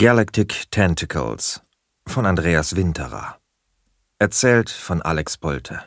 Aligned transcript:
Galactic 0.00 0.70
Tentacles 0.70 1.60
von 2.06 2.24
Andreas 2.24 2.74
Winterer. 2.74 3.36
Erzählt 4.18 4.70
von 4.70 5.02
Alex 5.02 5.36
Bolte. 5.36 5.82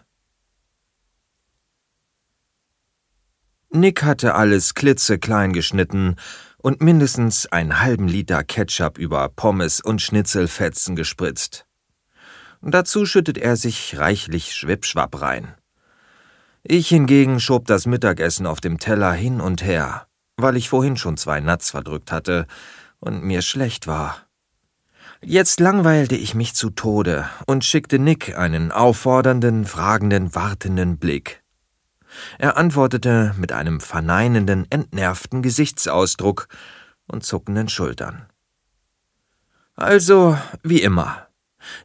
Nick 3.72 4.04
hatte 4.04 4.36
alles 4.36 4.76
klitzeklein 4.76 5.52
geschnitten 5.52 6.18
und 6.60 6.80
mindestens 6.80 7.48
einen 7.48 7.82
halben 7.82 8.08
Liter 8.08 8.44
Ketchup 8.44 9.00
über 9.00 9.28
Pommes 9.30 9.82
und 9.82 10.00
Schnitzelfetzen 10.00 10.96
gespritzt. 10.96 11.66
Dazu 12.62 13.08
schüttet 13.08 13.40
er 13.40 13.56
sich 13.56 13.98
reichlich 13.98 14.54
Schwippschwapp 14.54 15.20
rein. 15.22 15.56
Ich 16.62 16.88
hingegen 16.88 17.40
schob 17.40 17.66
das 17.66 17.88
Mittagessen 17.88 18.46
auf 18.46 18.62
dem 18.62 18.78
Teller 18.78 19.14
hin 19.14 19.42
und 19.42 19.64
her, 19.64 20.06
weil 20.38 20.56
ich 20.56 20.70
vorhin 20.70 20.98
schon 20.98 21.18
zwei 21.18 21.40
Nuts 21.40 21.72
verdrückt 21.72 22.12
hatte, 22.12 22.46
und 23.04 23.24
mir 23.24 23.42
schlecht 23.42 23.86
war. 23.86 24.18
Jetzt 25.22 25.60
langweilte 25.60 26.16
ich 26.16 26.36
mich 26.36 26.56
zu 26.56 26.70
Tode 26.70 27.30
und 27.46 27.64
schickte 27.64 28.00
Nick 28.00 28.38
einen 28.38 28.72
auffordernden, 28.72 29.66
fragenden, 29.66 30.34
wartenden 30.36 30.98
Blick. 30.98 31.44
Er 32.38 32.58
antwortete 32.58 33.34
mit 33.38 33.52
einem 33.52 33.80
verneinenden, 33.80 34.68
entnervten 34.70 35.42
Gesichtsausdruck 35.42 36.48
und 37.08 37.24
zuckenden 37.24 37.70
Schultern. 37.70 38.26
Also, 39.76 40.38
wie 40.62 40.82
immer. 40.82 41.28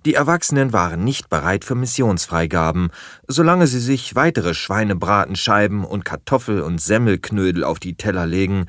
Die 0.04 0.14
Erwachsenen 0.14 0.72
waren 0.72 1.04
nicht 1.04 1.28
bereit 1.28 1.64
für 1.64 1.76
Missionsfreigaben, 1.76 2.90
solange 3.28 3.66
sie 3.68 3.80
sich 3.80 4.14
weitere 4.16 4.52
Schweinebratenscheiben 4.52 5.84
und 5.84 6.04
Kartoffel- 6.04 6.62
und 6.62 6.80
Semmelknödel 6.80 7.62
auf 7.62 7.78
die 7.78 7.96
Teller 7.96 8.26
legen 8.26 8.66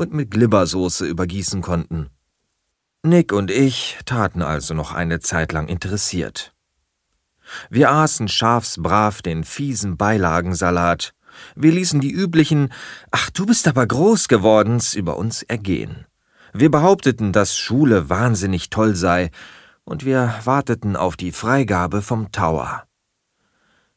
und 0.00 0.14
mit 0.14 0.30
Glibbersoße 0.30 1.06
übergießen 1.06 1.60
konnten. 1.60 2.08
Nick 3.02 3.32
und 3.32 3.50
ich 3.50 3.98
taten 4.06 4.40
also 4.40 4.72
noch 4.72 4.92
eine 4.92 5.20
Zeit 5.20 5.52
lang 5.52 5.68
interessiert. 5.68 6.54
Wir 7.68 7.90
aßen 7.90 8.28
schafsbrav 8.28 9.20
den 9.20 9.44
fiesen 9.44 9.98
Beilagensalat. 9.98 11.12
Wir 11.54 11.72
ließen 11.72 12.00
die 12.00 12.12
üblichen 12.12 12.72
Ach, 13.10 13.28
du 13.30 13.44
bist 13.44 13.68
aber 13.68 13.86
groß 13.86 14.28
gewordens 14.28 14.94
über 14.94 15.18
uns 15.18 15.42
ergehen. 15.42 16.06
Wir 16.54 16.70
behaupteten, 16.70 17.32
dass 17.32 17.56
Schule 17.56 18.08
wahnsinnig 18.08 18.70
toll 18.70 18.96
sei, 18.96 19.30
und 19.84 20.04
wir 20.04 20.34
warteten 20.44 20.96
auf 20.96 21.16
die 21.16 21.32
Freigabe 21.32 22.00
vom 22.00 22.32
Tower. 22.32 22.84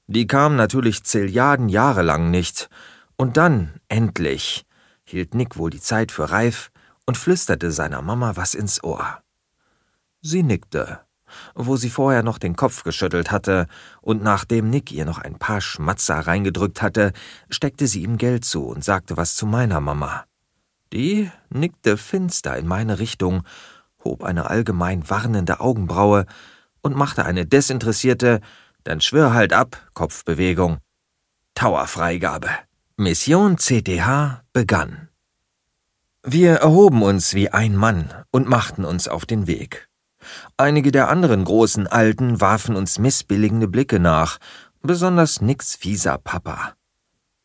Die 0.08 0.28
kam 0.28 0.56
natürlich 0.56 1.04
Zilliarden 1.04 1.70
Jahre 1.70 2.02
lang 2.02 2.30
nicht, 2.30 2.70
und 3.16 3.38
dann, 3.38 3.74
endlich, 3.88 4.66
hielt 5.14 5.36
Nick 5.36 5.58
wohl 5.58 5.70
die 5.70 5.80
Zeit 5.80 6.12
für 6.12 6.32
reif 6.32 6.72
und 7.06 7.18
flüsterte 7.18 7.72
seiner 7.72 8.02
Mama 8.02 8.36
was 8.36 8.56
ins 8.56 8.84
Ohr. 8.84 9.20
Sie 10.22 10.42
nickte, 10.42 11.02
wo 11.54 11.78
sie 11.78 11.92
vorher 11.92 12.24
noch 12.24 12.40
den 12.40 12.56
Kopf 12.56 12.84
geschüttelt 12.84 13.32
hatte, 13.32 13.68
und 14.02 14.24
nachdem 14.24 14.72
Nick 14.72 14.92
ihr 14.92 15.06
noch 15.06 15.20
ein 15.20 15.38
paar 15.38 15.62
Schmatzer 15.62 16.16
reingedrückt 16.16 16.82
hatte, 16.82 17.14
steckte 17.50 17.86
sie 17.86 18.02
ihm 18.02 18.18
Geld 18.18 18.44
zu 18.44 18.66
und 18.66 18.84
sagte 18.84 19.16
was 19.16 19.36
zu 19.36 19.46
meiner 19.46 19.82
Mama. 19.82 20.26
Die 20.92 21.30
nickte 21.50 21.98
finster 21.98 22.58
in 22.58 22.68
meine 22.68 22.98
Richtung, 22.98 23.44
hob 24.04 24.24
eine 24.24 24.50
allgemein 24.50 25.08
warnende 25.10 25.60
Augenbraue 25.60 26.26
und 26.82 26.96
machte 26.96 27.24
eine 27.24 27.46
desinteressierte, 27.46 28.42
dann 28.84 29.00
schwör 29.00 29.34
halt 29.34 29.54
ab, 29.54 29.78
Kopfbewegung. 29.94 30.80
Towerfreigabe. 31.54 32.50
Mission 32.96 33.58
CTH 33.58 34.44
begann. 34.54 35.10
Wir 36.22 36.58
erhoben 36.58 37.02
uns 37.02 37.34
wie 37.34 37.50
ein 37.50 37.76
Mann 37.76 38.14
und 38.30 38.48
machten 38.48 38.86
uns 38.86 39.08
auf 39.08 39.26
den 39.26 39.48
Weg. 39.48 39.90
Einige 40.58 40.92
der 40.92 41.10
anderen 41.10 41.44
großen 41.44 41.88
Alten 41.88 42.40
warfen 42.40 42.76
uns 42.76 43.00
missbilligende 43.00 43.68
Blicke 43.68 44.00
nach, 44.00 44.38
besonders 44.84 45.42
nix 45.42 45.76
fieser 45.76 46.20
Papa. 46.20 46.76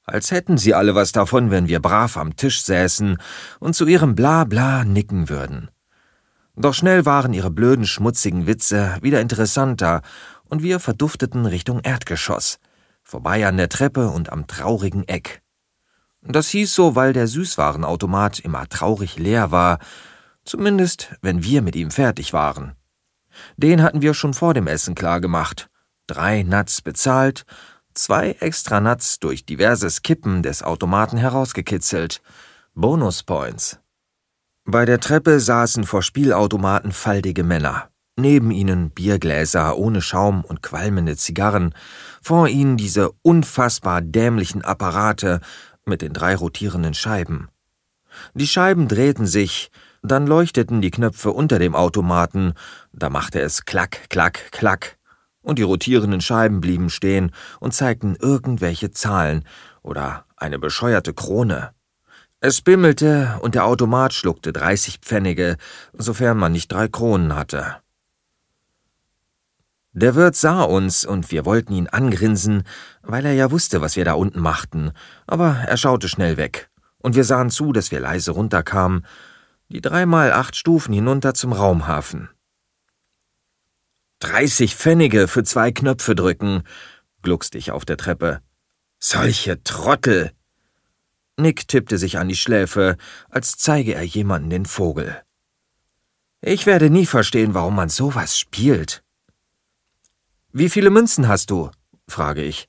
Als 0.05 0.33
hätten 0.33 0.59
sie 0.59 0.75
alle 0.75 0.95
was 0.95 1.13
davon, 1.13 1.51
wenn 1.51 1.67
wir 1.67 1.81
brav 1.81 2.19
am 2.19 2.37
Tisch 2.37 2.63
säßen 2.63 3.17
und 3.59 3.75
zu 3.75 3.87
ihrem 3.87 4.15
Blabla 4.15 4.85
nicken 4.85 5.31
würden. 5.31 5.71
Doch 6.57 6.75
schnell 6.75 7.07
waren 7.07 7.33
ihre 7.33 7.51
blöden, 7.51 7.87
schmutzigen 7.87 8.47
Witze 8.47 8.99
wieder 9.01 9.23
interessanter 9.23 10.03
und 10.45 10.63
wir 10.63 10.79
verdufteten 10.79 11.47
Richtung 11.47 11.81
Erdgeschoss, 11.81 12.59
vorbei 13.09 13.47
an 13.47 13.57
der 13.57 13.71
Treppe 13.71 14.11
und 14.11 14.31
am 14.31 14.47
traurigen 14.47 15.09
Eck. 15.09 15.41
Das 16.21 16.49
hieß 16.51 16.75
so, 16.75 16.95
weil 16.95 17.15
der 17.15 17.27
Süßwarenautomat 17.27 18.39
immer 18.39 18.69
traurig 18.69 19.17
leer 19.17 19.51
war, 19.51 19.79
zumindest 20.45 21.15
wenn 21.23 21.43
wir 21.43 21.63
mit 21.63 21.75
ihm 21.75 21.91
fertig 21.91 22.35
waren. 22.35 22.77
Den 23.57 23.83
hatten 23.83 24.03
wir 24.03 24.13
schon 24.13 24.35
vor 24.35 24.53
dem 24.53 24.67
Essen 24.67 24.95
klar 24.95 25.23
gemacht. 25.23 25.71
Drei 26.07 26.43
Nuts 26.43 26.83
bezahlt, 26.83 27.47
zwei 27.95 28.33
extra 28.41 28.79
Nuts 28.79 29.21
durch 29.21 29.47
diverses 29.47 30.03
Kippen 30.03 30.43
des 30.43 30.63
Automaten 30.63 31.17
herausgekitzelt. 31.17 32.21
Bonuspoints. 32.75 33.81
Bei 34.65 34.85
der 34.85 35.01
Treppe 35.01 35.41
saßen 35.41 35.85
vor 35.85 36.03
Spielautomaten 36.03 36.93
faltige 36.93 37.43
Männer. 37.43 37.89
Neben 38.21 38.51
ihnen 38.51 38.91
Biergläser 38.91 39.79
ohne 39.79 40.03
Schaum 40.03 40.45
und 40.45 40.61
qualmende 40.61 41.17
Zigarren, 41.17 41.73
vor 42.21 42.49
ihnen 42.49 42.77
diese 42.77 43.13
unfassbar 43.23 44.03
dämlichen 44.03 44.65
Apparate 44.65 45.39
mit 45.85 46.03
den 46.03 46.13
drei 46.15 46.35
rotierenden 46.35 46.95
Scheiben. 46.95 47.47
Die 48.35 48.49
Scheiben 48.49 48.89
drehten 48.89 49.29
sich, 49.29 49.71
dann 50.03 50.27
leuchteten 50.27 50.81
die 50.81 50.91
Knöpfe 50.91 51.31
unter 51.31 51.61
dem 51.61 51.77
Automaten, 51.77 52.55
da 52.93 53.09
machte 53.09 53.41
es 53.41 53.67
klack, 53.67 54.11
klack, 54.11 54.51
klack, 54.51 54.99
und 55.41 55.61
die 55.61 55.63
rotierenden 55.63 56.21
Scheiben 56.21 56.61
blieben 56.61 56.91
stehen 56.91 57.31
und 57.61 57.73
zeigten 57.73 58.17
irgendwelche 58.21 58.91
Zahlen 58.91 59.45
oder 59.83 60.25
eine 60.37 60.59
bescheuerte 60.59 61.15
Krone. 61.15 61.71
Es 62.41 62.63
bimmelte 62.63 63.39
und 63.43 63.55
der 63.55 63.65
Automat 63.65 64.13
schluckte 64.13 64.53
30 64.53 64.99
Pfennige, 65.03 65.57
sofern 65.93 66.37
man 66.37 66.51
nicht 66.51 66.73
drei 66.73 66.89
Kronen 66.89 67.37
hatte. 67.37 67.77
Der 69.93 70.15
Wirt 70.15 70.37
sah 70.37 70.63
uns 70.63 71.05
und 71.05 71.31
wir 71.31 71.45
wollten 71.45 71.73
ihn 71.73 71.89
angrinsen, 71.89 72.65
weil 73.03 73.25
er 73.25 73.33
ja 73.33 73.51
wusste, 73.51 73.81
was 73.81 73.97
wir 73.97 74.05
da 74.05 74.13
unten 74.13 74.41
machten, 74.41 74.93
aber 75.27 75.57
er 75.67 75.77
schaute 75.77 76.09
schnell 76.09 76.37
weg, 76.37 76.71
und 76.99 77.17
wir 77.17 77.25
sahen 77.25 77.51
zu, 77.51 77.73
dass 77.73 77.91
wir 77.91 78.01
leise 78.01 78.33
runterkamen, 78.33 79.07
die 79.69 79.81
dreimal 79.81 80.33
acht 80.33 80.57
Stufen 80.57 80.95
hinunter 80.95 81.35
zum 81.35 81.53
Raumhafen. 81.53 82.29
Dreißig 84.21 84.75
Pfennige 84.77 85.29
für 85.29 85.45
zwei 85.45 85.73
Knöpfe 85.73 86.15
drücken, 86.15 86.65
gluckste 87.23 87.57
ich 87.59 87.71
auf 87.71 87.85
der 87.85 87.97
Treppe. 87.97 88.41
Solche 88.99 89.63
Trottel! 89.63 90.33
Nick 91.37 91.69
tippte 91.69 91.99
sich 91.99 92.19
an 92.19 92.29
die 92.29 92.37
Schläfe, 92.37 92.97
als 93.31 93.57
zeige 93.57 93.95
er 93.95 94.03
jemanden 94.03 94.51
den 94.51 94.67
Vogel. 94.67 95.23
Ich 96.41 96.67
werde 96.67 96.91
nie 96.91 97.07
verstehen, 97.07 97.55
warum 97.55 97.77
man 97.77 97.89
sowas 97.89 98.39
spielt. 98.39 99.05
Wie 100.53 100.71
viele 100.71 100.89
Münzen 100.89 101.29
hast 101.29 101.51
du? 101.51 101.71
frage 102.09 102.43
ich. 102.43 102.69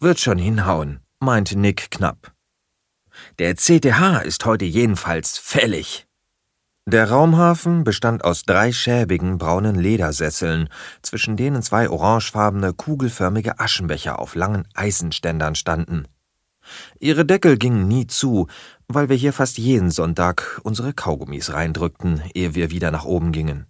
Wird 0.00 0.20
schon 0.20 0.38
hinhauen, 0.38 1.00
meinte 1.20 1.58
Nick 1.58 1.90
knapp. 1.90 2.32
Der 3.38 3.54
CTH 3.56 4.22
ist 4.24 4.46
heute 4.46 4.64
jedenfalls 4.64 5.36
fällig. 5.36 6.06
Der 6.86 7.10
Raumhafen 7.10 7.84
bestand 7.84 8.24
aus 8.24 8.44
drei 8.44 8.72
schäbigen 8.72 9.38
braunen 9.38 9.76
Ledersesseln, 9.76 10.68
zwischen 11.02 11.36
denen 11.36 11.62
zwei 11.62 11.90
orangefarbene, 11.90 12.72
kugelförmige 12.72 13.60
Aschenbecher 13.60 14.18
auf 14.18 14.34
langen 14.34 14.66
Eisenständern 14.74 15.54
standen. 15.54 16.08
Ihre 16.98 17.26
Deckel 17.26 17.58
gingen 17.58 17.86
nie 17.86 18.06
zu, 18.06 18.48
weil 18.88 19.08
wir 19.10 19.16
hier 19.16 19.32
fast 19.32 19.58
jeden 19.58 19.90
Sonntag 19.90 20.60
unsere 20.64 20.92
Kaugummis 20.94 21.52
reindrückten, 21.52 22.22
ehe 22.34 22.54
wir 22.54 22.70
wieder 22.70 22.90
nach 22.90 23.04
oben 23.04 23.30
gingen. 23.30 23.66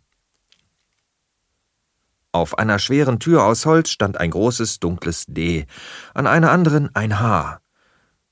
Auf 2.34 2.56
einer 2.56 2.78
schweren 2.78 3.20
Tür 3.20 3.44
aus 3.44 3.66
Holz 3.66 3.90
stand 3.90 4.18
ein 4.18 4.30
großes 4.30 4.80
dunkles 4.80 5.26
D, 5.28 5.66
an 6.14 6.26
einer 6.26 6.50
anderen 6.50 6.94
ein 6.94 7.20
H. 7.20 7.60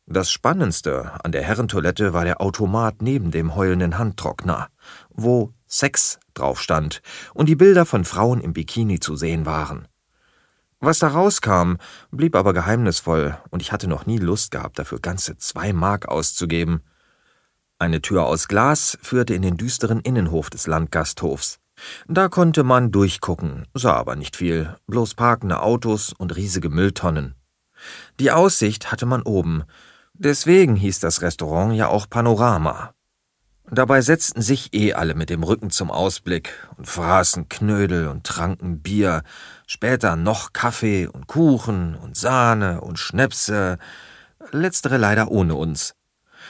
Das 0.07 0.33
Spannendste 0.33 1.13
an 1.23 1.33
der 1.33 1.43
Herrentoilette 1.43 2.15
war 2.15 2.25
der 2.25 2.41
Automat 2.41 3.03
neben 3.03 3.31
dem 3.31 3.55
heulenden 3.55 3.99
Handtrockner, 3.99 4.69
wo 5.11 5.53
Sex 5.67 6.19
drauf 6.33 6.63
stand 6.63 7.03
und 7.35 7.51
die 7.51 7.57
Bilder 7.57 7.85
von 7.85 8.07
Frauen 8.07 8.41
im 8.41 8.55
Bikini 8.55 9.01
zu 9.01 9.17
sehen 9.17 9.45
waren. 9.45 9.87
Was 10.81 11.01
da 11.01 11.09
rauskam, 11.09 11.75
blieb 12.11 12.35
aber 12.35 12.55
geheimnisvoll, 12.55 13.37
und 13.51 13.61
ich 13.61 13.71
hatte 13.71 13.87
noch 13.87 14.07
nie 14.07 14.17
Lust 14.17 14.51
gehabt, 14.51 14.79
dafür 14.79 14.99
ganze 14.99 15.37
zwei 15.37 15.75
Mark 15.75 16.09
auszugeben. 16.09 16.81
Eine 17.79 18.01
Tür 18.01 18.25
aus 18.25 18.49
Glas 18.49 18.97
führte 19.03 19.35
in 19.35 19.43
den 19.43 19.59
düsteren 19.59 20.01
Innenhof 20.01 20.49
des 20.49 20.67
Landgasthofs. 20.67 21.61
Da 22.09 22.29
konnte 22.29 22.65
man 22.65 22.91
durchgucken, 22.91 23.67
sah 23.75 23.95
aber 23.95 24.17
nicht 24.17 24.37
viel, 24.37 24.77
bloß 24.87 25.15
parkende 25.15 25.63
Autos 25.63 26.13
und 26.13 26.37
riesige 26.37 26.71
Mülltonnen. 26.71 27.35
Die 28.19 28.31
Aussicht 28.31 28.93
hatte 28.93 29.07
man 29.07 29.23
oben, 29.23 29.65
deswegen 30.15 30.77
hieß 30.77 31.01
das 31.01 31.23
Restaurant 31.23 31.75
ja 31.75 31.89
auch 31.89 32.09
Panorama. 32.09 32.95
Dabei 33.73 34.01
setzten 34.01 34.43
sich 34.43 34.75
eh 34.75 34.95
alle 34.95 35.15
mit 35.15 35.31
dem 35.31 35.45
Rücken 35.45 35.71
zum 35.71 35.93
Ausblick 35.93 36.53
und 36.77 36.89
fraßen 36.89 37.49
Knödel 37.49 38.09
und 38.09 38.25
tranken 38.25 38.83
Bier, 38.83 39.23
später 39.67 40.17
noch 40.17 40.53
Kaffee 40.53 41.07
und 41.07 41.29
Kuchen 41.29 41.95
und 41.95 42.17
Sahne 42.17 42.81
und 42.81 42.99
Schnäpse, 42.99 43.79
letztere 44.51 44.97
leider 44.97 45.31
ohne 45.31 45.55
uns. 45.55 45.95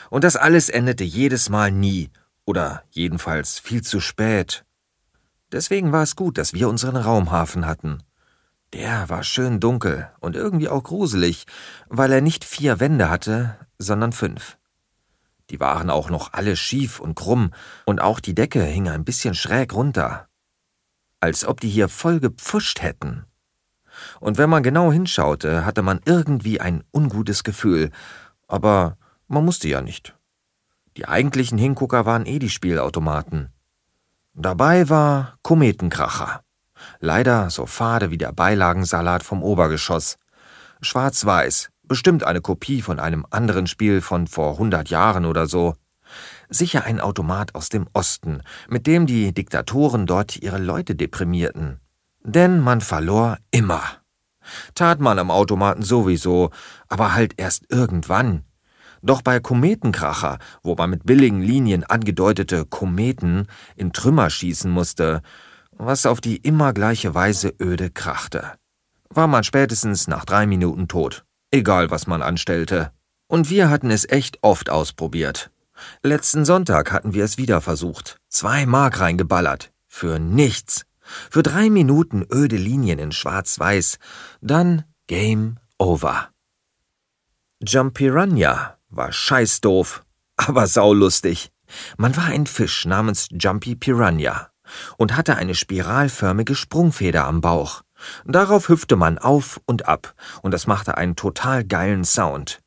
Und 0.09 0.25
das 0.25 0.37
alles 0.37 0.71
endete 0.71 1.05
jedes 1.05 1.51
Mal 1.51 1.71
nie, 1.71 2.11
oder 2.47 2.85
jedenfalls 2.91 3.59
viel 3.59 3.83
zu 3.83 4.01
spät. 4.01 4.65
Deswegen 5.53 5.93
war 5.93 6.03
es 6.03 6.17
gut, 6.17 6.39
dass 6.39 6.55
wir 6.55 6.69
unseren 6.69 6.97
Raumhafen 6.97 7.67
hatten. 7.67 8.03
Der 8.73 9.09
war 9.09 9.25
schön 9.25 9.59
dunkel 9.59 10.09
und 10.21 10.37
irgendwie 10.37 10.69
auch 10.69 10.85
gruselig, 10.85 11.47
weil 11.89 12.13
er 12.13 12.21
nicht 12.21 12.45
vier 12.45 12.79
Wände 12.79 13.11
hatte, 13.11 13.57
sondern 13.79 14.13
fünf. 14.13 14.59
Die 15.51 15.59
waren 15.59 15.91
auch 15.91 16.09
noch 16.09 16.33
alle 16.33 16.55
schief 16.55 17.01
und 17.01 17.17
krumm, 17.17 17.51
und 17.85 18.01
auch 18.01 18.21
die 18.21 18.37
Decke 18.37 18.63
hing 18.63 18.89
ein 18.89 19.05
bisschen 19.05 19.35
schräg 19.35 19.75
runter. 19.75 20.29
Als 21.19 21.45
ob 21.45 21.61
die 21.61 21.69
hier 21.69 21.89
voll 21.89 22.21
gepfuscht 22.21 22.81
hätten. 22.81 23.25
Und 24.21 24.39
wenn 24.39 24.49
man 24.49 24.63
genau 24.63 24.93
hinschaute, 24.93 25.67
hatte 25.67 25.83
man 25.83 26.01
irgendwie 26.05 26.61
ein 26.61 26.85
ungutes 26.93 27.43
Gefühl, 27.43 27.91
aber 28.47 28.97
man 29.27 29.45
musste 29.45 29.69
ja 29.69 29.83
nicht. 29.83 30.17
Die 30.97 31.07
eigentlichen 31.07 31.59
Hingucker 31.59 32.07
waren 32.07 32.27
eh 32.27 32.39
die 32.39 32.51
Spielautomaten. 32.51 33.53
Dabei 34.41 34.89
war 34.89 35.35
Kometenkracher. 35.43 36.43
Leider 36.99 37.51
so 37.51 37.67
fade 37.67 38.11
wie 38.11 38.19
der 38.19 38.33
Beilagensalat 38.33 39.23
vom 39.23 39.43
Obergeschoss. 39.43 40.17
Schwarz-weiß, 40.81 41.71
Bestimmt 41.91 42.23
eine 42.23 42.41
Kopie 42.41 42.83
von 42.83 43.01
einem 43.01 43.27
anderen 43.31 43.67
Spiel 43.67 44.01
von 44.01 44.29
vor 44.29 44.59
hundert 44.59 44.91
Jahren 44.91 45.25
oder 45.25 45.49
so. 45.49 45.75
Sicher 46.49 46.85
ein 46.85 47.01
Automat 47.01 47.57
aus 47.57 47.69
dem 47.69 47.89
Osten, 47.93 48.45
mit 48.69 48.87
dem 48.87 49.07
die 49.07 49.35
Diktatoren 49.35 50.07
dort 50.07 50.37
ihre 50.37 50.59
Leute 50.59 50.95
deprimierten. 50.95 51.81
Denn 52.23 52.61
man 52.61 52.81
verlor 52.81 53.39
immer. 53.51 53.83
Tat 54.77 55.01
man 55.01 55.19
am 55.19 55.33
Automaten 55.33 55.83
sowieso, 55.83 56.51
aber 56.87 57.13
halt 57.13 57.35
erst 57.41 57.65
irgendwann. 57.71 58.45
Doch 59.03 59.23
bei 59.23 59.41
Kometenkracher, 59.41 60.39
wo 60.63 60.75
man 60.75 60.91
mit 60.91 61.07
billigen 61.07 61.41
Linien 61.41 61.85
angedeutete 61.85 62.65
Kometen 62.67 63.47
in 63.77 63.93
Trümmer 63.93 64.31
schießen 64.31 64.71
musste, 64.71 65.23
was 65.73 66.07
auf 66.07 66.21
die 66.21 66.37
immer 66.37 66.73
gleiche 66.73 67.15
Weise 67.15 67.55
öde 67.61 67.91
krachte, 67.91 68.53
war 69.09 69.27
man 69.27 69.45
spätestens 69.45 70.09
nach 70.09 70.25
drei 70.25 70.47
Minuten 70.47 70.89
tot 70.89 71.25
egal 71.51 71.91
was 71.91 72.07
man 72.07 72.23
anstellte. 72.23 72.93
Und 73.27 73.51
wir 73.51 73.71
hatten 73.71 73.91
es 73.91 74.09
echt 74.09 74.39
oft 74.43 74.71
ausprobiert. 74.71 75.51
Letzten 76.03 76.45
Sonntag 76.45 76.93
hatten 76.93 77.15
wir 77.15 77.25
es 77.25 77.39
wieder 77.39 77.61
versucht. 77.61 78.19
Zwei 78.29 78.67
Mark 78.67 79.01
reingeballert. 79.01 79.73
Für 79.87 80.19
nichts. 80.19 80.85
Für 81.31 81.43
drei 81.43 81.71
Minuten 81.71 82.25
öde 82.33 82.57
Linien 82.57 82.99
in 82.99 83.13
Schwarz-Weiß. 83.13 83.99
Dann 84.41 84.85
Game 85.07 85.59
Over. 85.79 86.29
Jump 87.63 87.95
Piranha 87.95 88.77
war 88.91 89.13
scheißdoof, 89.13 90.05
aber 90.37 90.67
saulustig. 90.67 91.51
Man 91.97 92.17
war 92.17 92.25
ein 92.25 92.47
Fisch 92.47 92.85
namens 92.85 93.29
Jumpy 93.31 93.77
Piranha 93.77 94.51
und 94.97 95.17
hatte 95.17 95.37
eine 95.37 95.55
spiralförmige 95.55 96.55
Sprungfeder 96.55 97.25
am 97.25 97.41
Bauch. 97.41 97.83
Darauf 98.25 98.69
hüpfte 98.69 98.97
man 98.97 99.19
auf 99.19 99.61
und 99.67 99.87
ab, 99.87 100.15
und 100.43 100.53
das 100.53 100.67
machte 100.67 100.97
einen 100.97 101.17
total 101.17 101.65
geilen 101.65 102.05
Sound. 102.05 102.61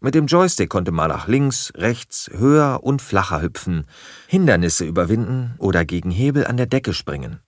Mit 0.00 0.14
dem 0.14 0.26
Joystick 0.26 0.70
konnte 0.70 0.92
man 0.92 1.08
nach 1.08 1.26
links, 1.26 1.72
rechts, 1.76 2.30
höher 2.32 2.84
und 2.84 3.02
flacher 3.02 3.42
hüpfen, 3.42 3.86
Hindernisse 4.28 4.84
überwinden 4.84 5.56
oder 5.58 5.84
gegen 5.84 6.10
Hebel 6.10 6.46
an 6.46 6.56
der 6.56 6.66
Decke 6.66 6.94
springen. 6.94 7.40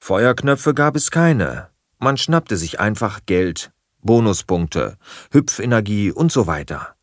Feuerknöpfe 0.00 0.74
gab 0.74 0.96
es 0.96 1.12
keine. 1.12 1.68
Man 2.00 2.16
schnappte 2.16 2.56
sich 2.56 2.80
einfach 2.80 3.20
Geld, 3.26 3.70
Bonuspunkte, 4.00 4.96
Hüpfenergie 5.30 6.10
und 6.10 6.32
so 6.32 6.48
weiter. 6.48 6.96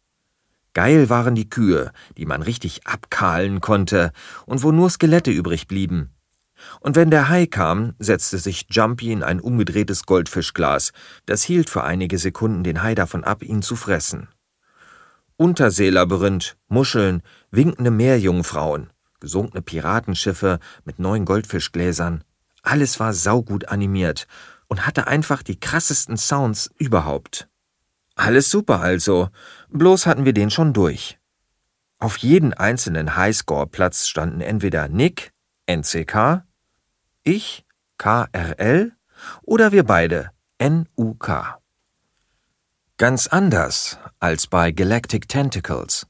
Geil 0.74 1.10
waren 1.10 1.36
die 1.36 1.50
Kühe, 1.50 1.92
die 2.18 2.26
man 2.26 2.42
richtig 2.42 2.86
abkahlen 2.86 3.60
konnte 3.60 4.12
und 4.46 4.64
wo 4.64 4.72
nur 4.72 4.90
Skelette 4.90 5.32
übrig 5.32 5.68
blieben. 5.68 6.14
Und 6.80 6.96
wenn 6.96 7.10
der 7.10 7.30
Hai 7.30 7.46
kam, 7.46 7.94
setzte 8.00 8.38
sich 8.38 8.68
Jumpy 8.70 9.12
in 9.12 9.24
ein 9.24 9.40
umgedrehtes 9.40 10.06
Goldfischglas. 10.06 10.92
Das 11.26 11.44
hielt 11.44 11.70
für 11.70 11.84
einige 11.84 12.18
Sekunden 12.18 12.64
den 12.64 12.84
Hai 12.84 12.96
davon 12.96 13.24
ab, 13.24 13.44
ihn 13.44 13.62
zu 13.62 13.76
fressen. 13.76 14.28
Unterseelabyrinth, 15.38 16.58
Muscheln, 16.68 17.22
winkende 17.50 17.92
Meerjungfrauen, 17.92 18.90
gesunkene 19.22 19.62
Piratenschiffe 19.62 20.60
mit 20.84 21.00
neuen 21.00 21.26
Goldfischgläsern. 21.26 22.24
Alles 22.62 23.00
war 23.00 23.14
saugut 23.14 23.70
animiert 23.70 24.28
und 24.68 24.86
hatte 24.86 25.08
einfach 25.08 25.42
die 25.42 25.60
krassesten 25.60 26.18
Sounds 26.18 26.70
überhaupt. 26.78 27.49
Alles 28.20 28.52
super 28.52 28.82
also, 28.82 29.30
bloß 29.70 30.06
hatten 30.06 30.26
wir 30.26 30.34
den 30.34 30.50
schon 30.50 30.74
durch. 30.74 31.18
Auf 32.00 32.18
jeden 32.18 32.54
einzelnen 32.54 33.16
Highscore-Platz 33.16 34.08
standen 34.08 34.42
entweder 34.42 34.90
Nick, 34.90 35.32
NCK, 35.68 36.44
ich 37.24 37.66
KRL 37.98 38.92
oder 39.44 39.72
wir 39.72 39.86
beide 39.86 40.32
NUK. 40.62 41.60
Ganz 42.98 43.28
anders 43.28 43.98
als 44.20 44.48
bei 44.48 44.74
Galactic 44.74 45.30
Tentacles. 45.30 46.06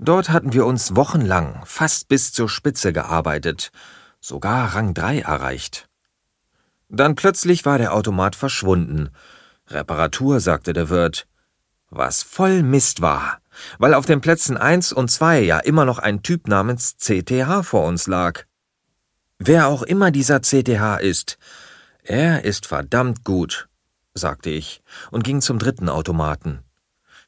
Dort 0.00 0.28
hatten 0.28 0.52
wir 0.52 0.66
uns 0.66 0.96
wochenlang 0.96 1.62
fast 1.66 2.08
bis 2.08 2.32
zur 2.32 2.48
Spitze 2.48 2.92
gearbeitet, 2.92 3.70
sogar 4.18 4.74
Rang 4.74 4.92
3 4.92 5.20
erreicht. 5.20 5.88
Dann 6.88 7.14
plötzlich 7.14 7.64
war 7.64 7.78
der 7.78 7.94
Automat 7.94 8.34
verschwunden. 8.34 9.10
Reparatur, 9.72 10.40
sagte 10.40 10.72
der 10.72 10.88
Wirt. 10.88 11.26
Was 11.90 12.22
voll 12.22 12.62
Mist 12.62 13.02
war, 13.02 13.40
weil 13.78 13.94
auf 13.94 14.06
den 14.06 14.20
Plätzen 14.20 14.56
1 14.56 14.92
und 14.92 15.10
2 15.10 15.40
ja 15.40 15.58
immer 15.58 15.84
noch 15.84 15.98
ein 15.98 16.22
Typ 16.22 16.48
namens 16.48 16.96
CTH 16.96 17.62
vor 17.62 17.84
uns 17.84 18.06
lag. 18.06 18.44
Wer 19.38 19.66
auch 19.66 19.82
immer 19.82 20.10
dieser 20.10 20.40
CTH 20.40 20.96
ist, 21.00 21.36
er 22.02 22.44
ist 22.44 22.66
verdammt 22.66 23.24
gut, 23.24 23.68
sagte 24.14 24.50
ich 24.50 24.82
und 25.10 25.22
ging 25.22 25.40
zum 25.40 25.58
dritten 25.58 25.88
Automaten. 25.88 26.62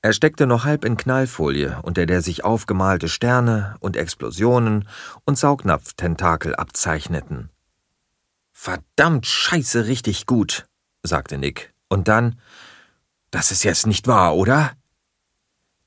Er 0.01 0.13
steckte 0.13 0.47
noch 0.47 0.65
halb 0.65 0.85
in 0.85 0.97
Knallfolie, 0.97 1.79
unter 1.83 2.07
der 2.07 2.23
sich 2.23 2.45
aufgemalte 2.45 3.09
Sterne 3.09 3.77
und 3.81 3.97
Explosionen 3.97 4.89
und 5.25 5.39
Saugnapftentakel 5.39 6.55
abzeichneten. 6.55 7.51
Verdammt 8.53 9.27
scheiße 9.27 9.87
richtig 9.87 10.27
gut, 10.27 10.67
sagte 11.03 11.37
Nick. 11.37 11.74
Und 11.89 12.09
dann, 12.09 12.39
das 13.31 13.51
ist 13.51 13.65
jetzt 13.65 13.87
nicht 13.87 14.07
wahr, 14.07 14.37
oder? 14.37 14.73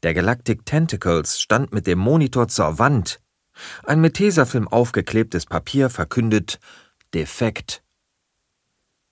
Der 0.04 0.13
Galactic 0.13 0.66
Tentacles 0.66 1.39
stand 1.42 1.74
mit 1.74 1.88
dem 1.88 2.00
Monitor 2.00 2.48
zur 2.48 2.80
Wand 2.80 3.20
ein 3.84 4.01
mit 4.01 4.16
Tesafilm 4.16 4.68
aufgeklebtes 4.68 5.46
Papier 5.46 5.89
verkündet 5.89 6.60
defekt. 7.13 7.84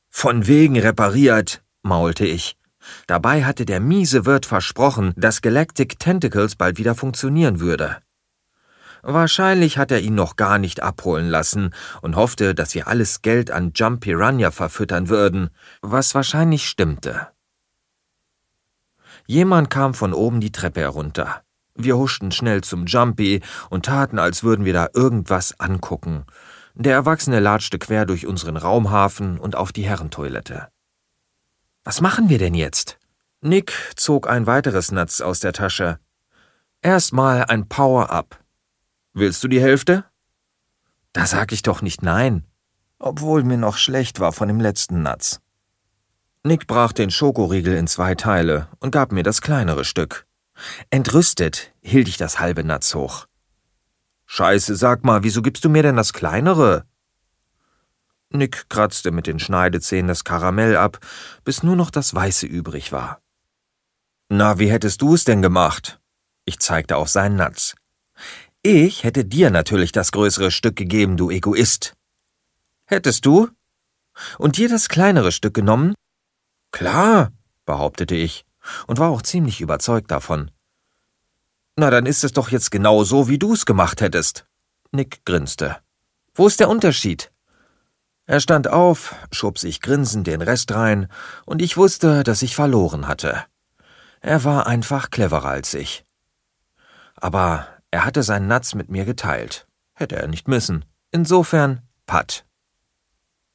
Von 0.10 0.48
wegen 0.48 0.78
repariert, 0.80 1.64
maulte 1.82 2.26
ich. 2.26 2.58
Dabei 3.08 3.46
hatte 3.46 3.66
der 3.66 3.80
miese 3.80 4.26
Wirt 4.26 4.46
versprochen, 4.46 5.14
dass 5.16 5.42
Galactic 5.42 6.00
Tentacles 6.00 6.56
bald 6.56 6.78
wieder 6.78 6.96
funktionieren 6.96 7.60
würde. 7.60 7.98
Wahrscheinlich 9.08 9.78
hat 9.78 9.92
er 9.92 10.00
ihn 10.00 10.16
noch 10.16 10.36
gar 10.36 10.58
nicht 10.58 10.82
abholen 10.82 11.30
lassen 11.30 11.76
und 12.02 12.16
hoffte, 12.16 12.56
dass 12.56 12.74
wir 12.74 12.88
alles 12.88 13.22
Geld 13.22 13.52
an 13.52 13.72
Jump 13.76 14.02
Piranha 14.02 14.50
verfüttern 14.50 15.10
würden, 15.10 15.52
was 15.82 16.16
wahrscheinlich 16.16 16.68
stimmte. 16.68 17.28
Jemand 19.28 19.70
kam 19.70 19.94
von 19.94 20.12
oben 20.12 20.42
die 20.42 20.52
Treppe 20.52 20.80
herunter. 20.80 21.44
Wir 21.76 21.98
huschten 21.98 22.32
schnell 22.32 22.64
zum 22.64 22.88
Jumpy 22.88 23.44
und 23.70 23.86
taten, 23.86 24.18
als 24.18 24.44
würden 24.44 24.66
wir 24.66 24.74
da 24.74 24.88
irgendwas 24.96 25.60
angucken. 25.60 26.26
Der 26.74 26.94
Erwachsene 26.94 27.40
latschte 27.40 27.78
quer 27.78 28.08
durch 28.08 28.26
unseren 28.26 28.58
Raumhafen 28.58 29.38
und 29.38 29.56
auf 29.56 29.72
die 29.72 29.86
Herrentoilette. 29.86 30.70
Was 31.84 32.02
machen 32.02 32.30
wir 32.30 32.40
denn 32.40 32.56
jetzt? 32.56 32.98
Nick 33.42 33.72
zog 33.96 34.28
ein 34.28 34.48
weiteres 34.48 34.92
Natz 34.92 35.22
aus 35.22 35.42
der 35.42 35.54
Tasche. 35.54 36.00
Erstmal 36.82 37.46
ein 37.46 37.70
Power-Up. 37.70 38.40
Willst 39.18 39.42
du 39.46 39.48
die 39.48 39.62
Hälfte? 39.62 40.04
Da 41.14 41.26
sag 41.26 41.54
ich 41.54 41.62
doch 41.62 41.82
nicht 41.82 42.04
nein, 42.04 42.46
obwohl 43.00 43.46
mir 43.46 43.56
noch 43.56 43.78
schlecht 43.78 44.20
war 44.20 44.34
von 44.34 44.50
dem 44.50 44.60
letzten 44.60 45.04
Natz. 45.04 45.40
Nick 46.44 46.68
brach 46.68 46.92
den 46.92 47.10
Schokoriegel 47.10 47.76
in 47.76 47.88
zwei 47.88 48.16
Teile 48.16 48.68
und 48.82 48.92
gab 48.92 49.14
mir 49.14 49.24
das 49.24 49.40
kleinere 49.42 49.86
Stück. 49.86 50.28
Entrüstet 50.90 51.74
hielt 51.80 52.10
ich 52.10 52.18
das 52.18 52.42
halbe 52.42 52.66
Natz 52.66 52.94
hoch. 52.94 53.26
Scheiße, 54.26 54.76
sag 54.76 55.06
mal, 55.06 55.24
wieso 55.24 55.42
gibst 55.42 55.64
du 55.64 55.70
mir 55.70 55.84
denn 55.84 55.96
das 55.96 56.12
kleinere? 56.12 56.84
Nick 58.32 58.70
kratzte 58.70 59.12
mit 59.12 59.28
den 59.28 59.40
Schneidezähnen 59.40 60.10
das 60.10 60.26
Karamell 60.26 60.76
ab, 60.76 61.00
bis 61.46 61.64
nur 61.64 61.78
noch 61.78 61.90
das 61.90 62.14
Weiße 62.14 62.48
übrig 62.48 62.92
war. 62.92 63.22
Na, 64.28 64.60
wie 64.60 64.70
hättest 64.70 65.02
du 65.02 65.14
es 65.14 65.24
denn 65.24 65.42
gemacht? 65.42 66.02
Ich 66.44 66.60
zeigte 66.60 66.98
auf 66.98 67.08
seinen 67.08 67.38
Natz. 67.38 67.76
Ich 68.68 69.04
hätte 69.04 69.26
dir 69.26 69.52
natürlich 69.52 69.92
das 69.92 70.12
größere 70.12 70.50
Stück 70.50 70.76
gegeben, 70.76 71.18
du 71.18 71.30
Egoist. 71.30 71.94
Hättest 72.86 73.24
du? 73.28 73.52
Und 74.40 74.58
dir 74.58 74.68
das 74.68 74.90
kleinere 74.90 75.32
Stück 75.32 75.54
genommen? 75.54 75.94
Klar, 76.72 77.32
behauptete 77.68 78.16
ich 78.16 78.44
und 78.88 78.98
war 78.98 79.12
auch 79.12 79.22
ziemlich 79.22 79.62
überzeugt 79.62 80.10
davon. 80.10 80.50
Na, 81.76 81.92
dann 81.92 82.08
ist 82.08 82.24
es 82.24 82.32
doch 82.32 82.50
jetzt 82.50 82.72
genau 82.72 83.04
so, 83.04 83.28
wie 83.28 83.38
du's 83.38 83.68
gemacht 83.68 84.02
hättest. 84.02 84.48
Nick 84.92 85.24
grinste. 85.26 85.78
Wo 86.34 86.48
ist 86.48 86.60
der 86.60 86.70
Unterschied? 86.70 87.32
Er 88.26 88.40
stand 88.40 88.68
auf, 88.68 89.14
schob 89.32 89.60
sich 89.60 89.80
grinsend 89.80 90.26
den 90.26 90.42
Rest 90.42 90.72
rein, 90.72 91.08
und 91.46 91.62
ich 91.62 91.78
wusste, 91.78 92.24
dass 92.24 92.42
ich 92.42 92.56
verloren 92.56 93.08
hatte. 93.08 93.46
Er 94.22 94.44
war 94.44 94.66
einfach 94.66 95.12
cleverer 95.12 95.50
als 95.50 95.76
ich. 95.76 96.04
Aber 97.16 97.68
er 97.96 98.04
hatte 98.04 98.24
seinen 98.24 98.48
Natz 98.48 98.76
mit 98.76 98.90
mir 98.90 99.06
geteilt. 99.06 99.70
Hätte 99.94 100.18
er 100.18 100.28
nicht 100.28 100.50
müssen. 100.50 100.84
Insofern, 101.12 101.82
Patt. 102.06 102.46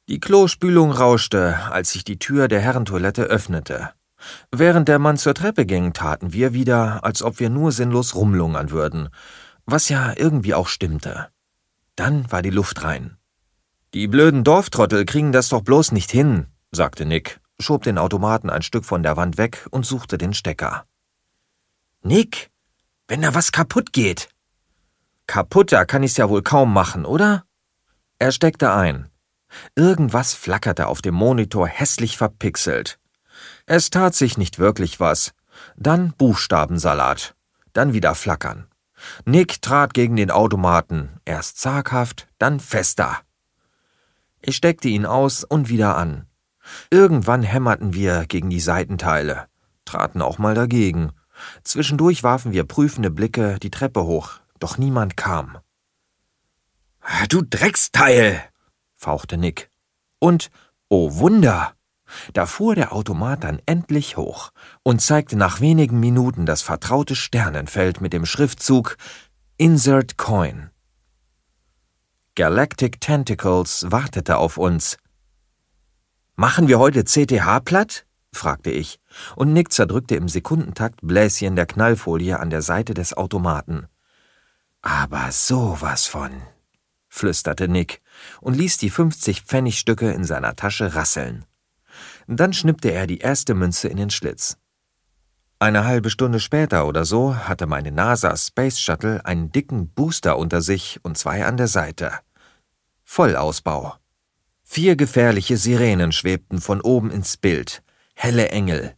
Die 0.09 0.19
Klospülung 0.19 0.91
rauschte, 0.91 1.59
als 1.69 1.91
sich 1.91 2.03
die 2.03 2.17
Tür 2.17 2.47
der 2.47 2.59
Herrentoilette 2.59 3.21
öffnete. 3.21 3.91
Während 4.51 4.87
der 4.87 4.97
Mann 4.97 5.17
zur 5.17 5.35
Treppe 5.35 5.67
ging, 5.67 5.93
taten 5.93 6.33
wir 6.33 6.55
wieder, 6.55 7.03
als 7.03 7.21
ob 7.21 7.39
wir 7.39 7.51
nur 7.51 7.71
sinnlos 7.71 8.15
rumlungern 8.15 8.71
würden, 8.71 9.09
was 9.67 9.89
ja 9.89 10.11
irgendwie 10.17 10.55
auch 10.55 10.67
stimmte. 10.67 11.27
Dann 11.95 12.31
war 12.31 12.41
die 12.41 12.49
Luft 12.49 12.83
rein. 12.83 13.17
Die 13.93 14.07
blöden 14.07 14.43
Dorftrottel 14.43 15.05
kriegen 15.05 15.31
das 15.31 15.49
doch 15.49 15.61
bloß 15.61 15.91
nicht 15.91 16.09
hin, 16.09 16.47
sagte 16.71 17.05
Nick, 17.05 17.41
schob 17.59 17.83
den 17.83 17.99
Automaten 17.99 18.49
ein 18.49 18.63
Stück 18.63 18.85
von 18.85 19.03
der 19.03 19.17
Wand 19.17 19.37
weg 19.37 19.67
und 19.69 19.85
suchte 19.85 20.17
den 20.17 20.33
Stecker. 20.33 20.87
Nick, 22.01 22.49
wenn 23.11 23.21
da 23.21 23.35
was 23.35 23.51
kaputt 23.51 23.91
geht. 23.91 24.29
Kaputter 25.31 25.85
kann 25.85 26.03
ich's 26.03 26.17
ja 26.17 26.27
wohl 26.27 26.41
kaum 26.41 26.73
machen, 26.73 27.05
oder? 27.05 27.45
Er 28.19 28.33
steckte 28.33 28.73
ein. 28.73 29.09
Irgendwas 29.77 30.33
flackerte 30.33 30.87
auf 30.87 31.01
dem 31.01 31.15
Monitor 31.15 31.69
hässlich 31.69 32.17
verpixelt. 32.17 32.99
Es 33.65 33.89
tat 33.91 34.13
sich 34.13 34.37
nicht 34.37 34.59
wirklich 34.59 34.99
was. 34.99 35.31
Dann 35.77 36.11
Buchstabensalat. 36.17 37.33
Dann 37.71 37.93
wieder 37.93 38.13
flackern. 38.13 38.67
Nick 39.23 39.61
trat 39.61 39.93
gegen 39.93 40.17
den 40.17 40.31
Automaten, 40.31 41.21
erst 41.23 41.61
zaghaft, 41.61 42.27
dann 42.37 42.59
fester. 42.59 43.19
Ich 44.41 44.57
steckte 44.57 44.89
ihn 44.89 45.05
aus 45.05 45.45
und 45.45 45.69
wieder 45.69 45.95
an. 45.95 46.25
Irgendwann 46.89 47.43
hämmerten 47.43 47.93
wir 47.93 48.25
gegen 48.25 48.49
die 48.49 48.59
Seitenteile, 48.59 49.47
traten 49.85 50.21
auch 50.21 50.39
mal 50.39 50.55
dagegen. 50.55 51.13
Zwischendurch 51.63 52.21
warfen 52.21 52.51
wir 52.51 52.65
prüfende 52.65 53.11
Blicke 53.11 53.59
die 53.61 53.71
Treppe 53.71 54.03
hoch, 54.03 54.40
doch 54.61 54.77
niemand 54.77 55.17
kam. 55.17 55.57
Du 57.29 57.41
Drecksteil! 57.41 58.41
fauchte 58.95 59.37
Nick. 59.37 59.69
Und, 60.19 60.51
oh 60.89 61.15
Wunder! 61.15 61.73
Da 62.33 62.45
fuhr 62.45 62.75
der 62.75 62.93
Automat 62.93 63.43
dann 63.43 63.61
endlich 63.65 64.17
hoch 64.17 64.51
und 64.83 65.01
zeigte 65.01 65.37
nach 65.37 65.61
wenigen 65.61 65.99
Minuten 65.99 66.45
das 66.45 66.61
vertraute 66.61 67.15
Sternenfeld 67.15 68.01
mit 68.01 68.13
dem 68.13 68.25
Schriftzug 68.25 68.97
Insert 69.57 70.17
Coin. 70.17 70.71
Galactic 72.35 72.99
Tentacles 72.99 73.85
wartete 73.89 74.37
auf 74.37 74.57
uns. 74.57 74.97
Machen 76.35 76.67
wir 76.67 76.79
heute 76.79 77.03
CTH 77.03 77.59
platt? 77.59 78.05
fragte 78.33 78.71
ich, 78.71 78.99
und 79.35 79.53
Nick 79.53 79.71
zerdrückte 79.73 80.15
im 80.15 80.29
Sekundentakt 80.29 81.01
Bläschen 81.01 81.55
der 81.55 81.65
Knallfolie 81.65 82.39
an 82.39 82.49
der 82.49 82.61
Seite 82.61 82.93
des 82.93 83.13
Automaten. 83.13 83.87
Aber 84.81 85.31
sowas 85.31 86.07
von, 86.07 86.41
flüsterte 87.07 87.67
Nick 87.67 88.01
und 88.39 88.55
ließ 88.55 88.77
die 88.77 88.89
50 88.89 89.41
Pfennigstücke 89.41 90.11
in 90.11 90.23
seiner 90.23 90.55
Tasche 90.55 90.95
rasseln. 90.95 91.45
Dann 92.27 92.53
schnippte 92.53 92.91
er 92.91 93.05
die 93.05 93.19
erste 93.19 93.53
Münze 93.53 93.87
in 93.89 93.97
den 93.97 94.09
Schlitz. 94.09 94.57
Eine 95.59 95.85
halbe 95.85 96.09
Stunde 96.09 96.39
später 96.39 96.87
oder 96.87 97.05
so 97.05 97.35
hatte 97.35 97.67
meine 97.67 97.91
NASA 97.91 98.35
Space 98.35 98.79
Shuttle 98.79 99.23
einen 99.25 99.51
dicken 99.51 99.89
Booster 99.89 100.39
unter 100.39 100.61
sich 100.61 100.99
und 101.03 101.17
zwei 101.17 101.45
an 101.45 101.57
der 101.57 101.67
Seite. 101.67 102.13
Vollausbau. 103.03 103.95
Vier 104.63 104.95
gefährliche 104.95 105.57
Sirenen 105.57 106.13
schwebten 106.13 106.61
von 106.61 106.81
oben 106.81 107.11
ins 107.11 107.37
Bild, 107.37 107.83
helle 108.15 108.49
Engel. 108.49 108.95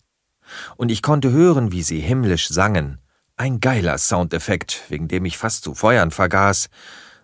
Und 0.78 0.90
ich 0.90 1.02
konnte 1.02 1.32
hören, 1.32 1.74
wie 1.74 1.84
sie 1.84 2.00
himmlisch 2.00 2.48
sangen. 2.48 3.00
Ein 3.36 3.60
geiler 3.60 3.98
Soundeffekt, 3.98 4.84
wegen 4.90 5.08
dem 5.08 5.26
ich 5.26 5.38
fast 5.38 5.64
zu 5.64 5.74
feuern 5.74 6.12
vergaß. 6.12 6.70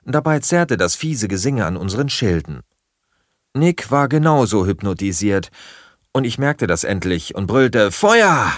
Dabei 0.05 0.39
zerrte 0.39 0.75
das 0.75 0.95
fiese 0.95 1.27
Gesinge 1.27 1.65
an 1.65 1.77
unseren 1.77 2.09
Schilden. 2.09 2.61
Nick 3.53 3.91
war 3.91 4.07
genauso 4.07 4.65
hypnotisiert 4.65 5.51
und 6.11 6.23
ich 6.23 6.37
merkte 6.37 6.67
das 6.67 6.83
endlich 6.83 7.35
und 7.35 7.47
brüllte 7.47 7.91
Feuer! 7.91 8.51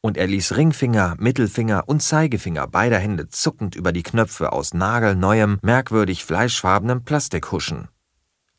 Und 0.00 0.16
er 0.16 0.26
ließ 0.26 0.56
Ringfinger, 0.56 1.14
Mittelfinger 1.18 1.88
und 1.88 2.02
Zeigefinger 2.02 2.66
beider 2.66 2.98
Hände 2.98 3.28
zuckend 3.28 3.76
über 3.76 3.92
die 3.92 4.02
Knöpfe 4.02 4.52
aus 4.52 4.74
nagelneuem, 4.74 5.60
merkwürdig 5.62 6.24
fleischfarbenem 6.24 7.04
Plastik 7.04 7.52
huschen. 7.52 7.88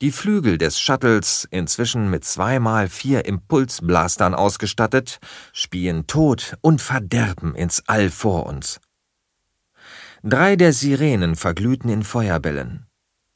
Die 0.04 0.12
Flügel 0.12 0.58
des 0.58 0.82
Shuttles, 0.82 1.48
inzwischen 1.50 2.10
mit 2.10 2.26
zweimal 2.26 2.90
vier 2.90 3.24
Impulsblastern 3.24 4.36
ausgestattet, 4.36 5.22
spien 5.54 6.08
Tod 6.08 6.58
und 6.60 6.82
Verderben 6.82 7.56
ins 7.56 7.84
All 7.88 8.10
vor 8.10 8.46
uns. 8.46 8.82
Drei 10.22 10.58
der 10.58 10.74
Sirenen 10.74 11.38
verglühten 11.38 11.90
in 11.90 12.04
Feuerbällen, 12.04 12.86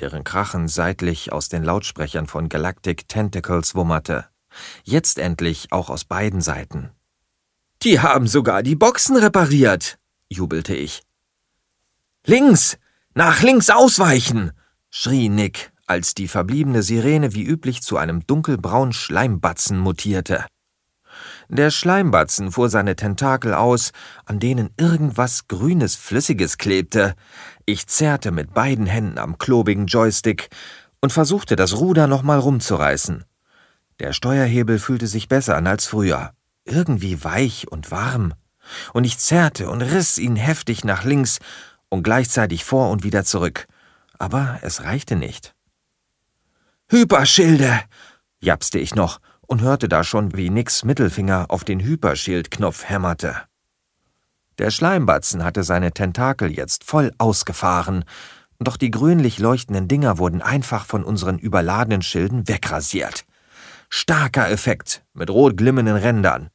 deren 0.02 0.26
Krachen 0.26 0.68
seitlich 0.68 1.32
aus 1.32 1.48
den 1.48 1.64
Lautsprechern 1.64 2.28
von 2.28 2.50
Galactic 2.50 3.08
Tentacles 3.08 3.74
wummerte 3.74 4.28
jetzt 4.84 5.20
endlich 5.20 5.72
auch 5.72 5.90
aus 5.90 6.04
beiden 6.04 6.42
Seiten. 6.42 6.92
Die 7.84 8.02
haben 8.02 8.28
sogar 8.28 8.62
die 8.62 8.76
Boxen 8.76 9.16
repariert, 9.16 10.00
jubelte 10.28 10.76
ich. 10.76 11.02
Links, 12.26 12.78
nach 13.14 13.42
links 13.42 13.70
ausweichen, 13.70 14.52
schrie 14.90 15.30
Nick, 15.30 15.72
als 15.88 16.14
die 16.14 16.28
verbliebene 16.28 16.84
Sirene 16.84 17.34
wie 17.34 17.44
üblich 17.44 17.82
zu 17.82 17.98
einem 17.98 18.26
dunkelbraunen 18.28 18.94
Schleimbatzen 18.94 19.80
mutierte. 19.80 20.46
Der 21.50 21.72
Schleimbatzen 21.72 22.52
fuhr 22.52 22.70
seine 22.70 22.96
Tentakel 22.96 23.54
aus, 23.54 23.92
an 24.26 24.40
denen 24.40 24.70
irgendwas 24.78 25.48
Grünes 25.48 25.96
Flüssiges 25.96 26.58
klebte. 26.58 27.16
Ich 27.66 27.88
zerrte 27.88 28.32
mit 28.32 28.54
beiden 28.54 28.86
Händen 28.86 29.18
am 29.18 29.38
klobigen 29.38 29.88
Joystick 29.88 30.50
und 31.00 31.14
versuchte, 31.14 31.56
das 31.56 31.78
Ruder 31.78 32.08
nochmal 32.08 32.40
rumzureißen. 32.40 33.24
Der 34.00 34.14
Steuerhebel 34.14 34.78
fühlte 34.78 35.08
sich 35.08 35.28
besser 35.28 35.56
an 35.56 35.68
als 35.68 35.86
früher, 35.86 36.32
irgendwie 36.66 37.24
weich 37.24 37.72
und 37.72 37.90
warm, 37.92 38.34
und 38.94 39.06
ich 39.06 39.18
zerrte 39.18 39.70
und 39.70 39.82
riss 39.82 40.18
ihn 40.18 40.36
heftig 40.36 40.84
nach 40.84 41.04
links 41.04 41.40
und 41.90 42.04
gleichzeitig 42.04 42.66
vor 42.66 42.90
und 42.92 43.04
wieder 43.04 43.24
zurück, 43.24 43.68
aber 44.20 44.60
es 44.62 44.84
reichte 44.84 45.16
nicht. 45.16 45.57
Hyperschilde! 46.90 47.82
japste 48.40 48.80
ich 48.80 48.96
noch 48.96 49.20
und 49.42 49.62
hörte 49.62 49.90
da 49.90 50.06
schon, 50.06 50.38
wie 50.38 50.50
Nicks 50.50 50.86
Mittelfinger 50.86 51.48
auf 51.50 51.66
den 51.66 51.82
Hyperschildknopf 51.82 52.86
hämmerte. 52.86 53.36
Der 54.58 54.72
Schleimbatzen 54.72 55.44
hatte 55.44 55.64
seine 55.64 55.92
Tentakel 55.92 56.50
jetzt 56.50 56.86
voll 56.86 57.12
ausgefahren, 57.18 58.06
doch 58.60 58.78
die 58.78 58.90
grünlich 58.90 59.38
leuchtenden 59.38 59.90
Dinger 59.90 60.18
wurden 60.18 60.42
einfach 60.42 60.86
von 60.86 61.04
unseren 61.04 61.40
überladenen 61.40 62.02
Schilden 62.02 62.48
wegrasiert. 62.48 63.26
Starker 63.90 64.50
Effekt 64.50 65.04
mit 65.14 65.30
rot 65.30 65.58
glimmenden 65.58 65.98
Rändern. 65.98 66.52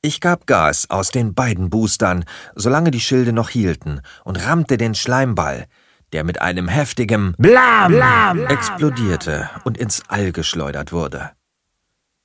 Ich 0.00 0.22
gab 0.22 0.46
Gas 0.46 0.88
aus 0.88 1.10
den 1.10 1.34
beiden 1.34 1.68
Boostern, 1.68 2.24
solange 2.54 2.90
die 2.90 3.00
Schilde 3.00 3.34
noch 3.34 3.50
hielten, 3.50 4.00
und 4.24 4.36
rammte 4.46 4.78
den 4.78 4.94
Schleimball, 4.94 5.66
der 6.12 6.24
mit 6.24 6.40
einem 6.40 6.68
heftigen 6.68 7.34
Blam, 7.38 7.92
Blam 7.92 8.46
explodierte 8.46 9.50
und 9.64 9.76
ins 9.78 10.02
All 10.08 10.32
geschleudert 10.32 10.92
wurde. 10.92 11.30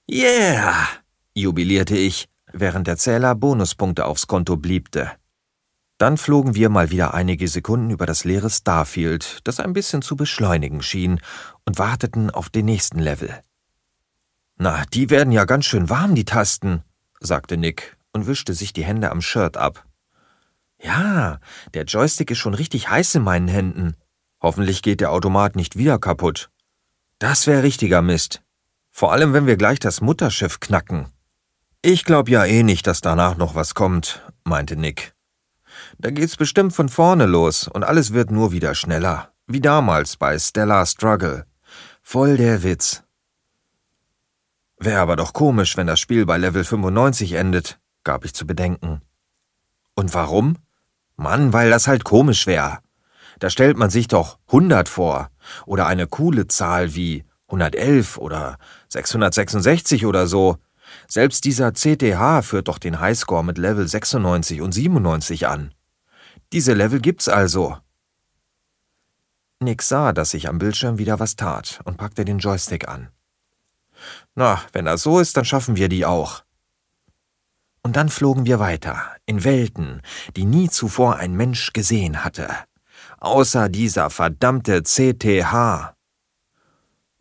Yeah! 0.09 0.87
jubilierte 1.33 1.97
ich, 1.97 2.27
während 2.51 2.87
der 2.87 2.97
Zähler 2.97 3.35
Bonuspunkte 3.35 4.05
aufs 4.05 4.27
Konto 4.27 4.57
bliebte. 4.57 5.11
Dann 5.97 6.17
flogen 6.17 6.55
wir 6.55 6.69
mal 6.69 6.91
wieder 6.91 7.13
einige 7.13 7.47
Sekunden 7.47 7.89
über 7.89 8.05
das 8.05 8.25
leere 8.25 8.49
Starfield, 8.49 9.39
das 9.45 9.59
ein 9.59 9.73
bisschen 9.73 10.01
zu 10.01 10.15
beschleunigen 10.15 10.81
schien, 10.81 11.19
und 11.65 11.77
warteten 11.77 12.29
auf 12.29 12.49
den 12.49 12.65
nächsten 12.65 12.99
Level. 12.99 13.41
Na, 14.57 14.83
die 14.93 15.09
werden 15.09 15.31
ja 15.31 15.45
ganz 15.45 15.65
schön 15.65 15.89
warm, 15.89 16.15
die 16.15 16.25
Tasten, 16.25 16.83
sagte 17.19 17.57
Nick 17.57 17.97
und 18.11 18.27
wischte 18.27 18.53
sich 18.53 18.73
die 18.73 18.83
Hände 18.83 19.11
am 19.11 19.21
Shirt 19.21 19.57
ab. 19.57 19.85
Ja, 20.83 21.39
der 21.73 21.85
Joystick 21.85 22.29
ist 22.31 22.39
schon 22.39 22.53
richtig 22.53 22.89
heiß 22.89 23.15
in 23.15 23.23
meinen 23.23 23.47
Händen. 23.47 23.95
Hoffentlich 24.41 24.81
geht 24.81 24.99
der 24.99 25.11
Automat 25.11 25.55
nicht 25.55 25.77
wieder 25.77 25.97
kaputt. 25.97 26.49
Das 27.19 27.47
wäre 27.47 27.63
richtiger 27.63 28.01
Mist. 28.01 28.41
Vor 28.91 29.13
allem, 29.13 29.31
wenn 29.33 29.47
wir 29.47 29.55
gleich 29.55 29.79
das 29.79 30.01
Mutterschiff 30.01 30.59
knacken. 30.59 31.07
Ich 31.81 32.03
glaub 32.03 32.27
ja 32.27 32.43
eh 32.43 32.63
nicht, 32.63 32.85
dass 32.85 33.01
danach 33.01 33.37
noch 33.37 33.55
was 33.55 33.75
kommt, 33.75 34.21
meinte 34.43 34.75
Nick. 34.75 35.13
Da 35.97 36.11
geht's 36.11 36.35
bestimmt 36.35 36.73
von 36.73 36.89
vorne 36.89 37.25
los 37.25 37.67
und 37.67 37.83
alles 37.83 38.13
wird 38.13 38.29
nur 38.29 38.51
wieder 38.51 38.75
schneller. 38.75 39.31
Wie 39.47 39.61
damals 39.61 40.17
bei 40.17 40.37
Stellar 40.37 40.85
Struggle. 40.85 41.45
Voll 42.01 42.35
der 42.37 42.63
Witz. 42.63 43.03
Wäre 44.77 44.99
aber 44.99 45.15
doch 45.15 45.31
komisch, 45.31 45.77
wenn 45.77 45.87
das 45.87 46.01
Spiel 46.01 46.25
bei 46.25 46.37
Level 46.37 46.65
95 46.65 47.33
endet, 47.33 47.79
gab 48.03 48.25
ich 48.25 48.33
zu 48.33 48.45
bedenken. 48.45 49.01
Und 49.95 50.13
warum? 50.13 50.57
Mann, 51.23 51.53
weil 51.53 51.71
das 51.71 51.87
halt 51.87 52.03
komisch 52.03 52.45
wäre. 52.45 52.79
Da 53.39 53.49
stellt 53.49 53.77
man 53.77 53.89
sich 53.89 54.07
doch 54.07 54.37
100 54.47 54.87
vor. 54.87 55.29
Oder 55.65 55.87
eine 55.87 56.07
coole 56.07 56.47
Zahl 56.47 56.93
wie 56.93 57.25
111 57.47 58.17
oder 58.17 58.57
666 58.89 60.05
oder 60.05 60.27
so. 60.27 60.57
Selbst 61.07 61.45
dieser 61.45 61.73
CTH 61.73 62.43
führt 62.43 62.67
doch 62.67 62.77
den 62.77 62.99
Highscore 62.99 63.43
mit 63.43 63.57
Level 63.57 63.87
96 63.87 64.61
und 64.61 64.73
97 64.73 65.47
an. 65.47 65.73
Diese 66.51 66.73
Level 66.73 66.99
gibt's 66.99 67.27
also. 67.27 67.77
Nick 69.59 69.81
sah, 69.81 70.13
dass 70.13 70.31
sich 70.31 70.47
am 70.47 70.59
Bildschirm 70.59 70.97
wieder 70.97 71.19
was 71.19 71.35
tat 71.35 71.79
und 71.85 71.97
packte 71.97 72.25
den 72.25 72.39
Joystick 72.39 72.87
an. 72.87 73.09
Na, 74.35 74.61
wenn 74.73 74.85
das 74.85 75.03
so 75.03 75.19
ist, 75.19 75.37
dann 75.37 75.45
schaffen 75.45 75.75
wir 75.75 75.89
die 75.89 76.05
auch. 76.05 76.43
Und 77.83 77.97
dann 77.97 78.09
flogen 78.09 78.45
wir 78.45 78.59
weiter, 78.59 79.01
in 79.25 79.43
Welten, 79.43 80.01
die 80.35 80.45
nie 80.45 80.69
zuvor 80.69 81.17
ein 81.17 81.35
Mensch 81.35 81.73
gesehen 81.73 82.23
hatte. 82.23 82.49
Außer 83.19 83.69
dieser 83.69 84.09
verdammte 84.09 84.83
CTH. 84.83 85.93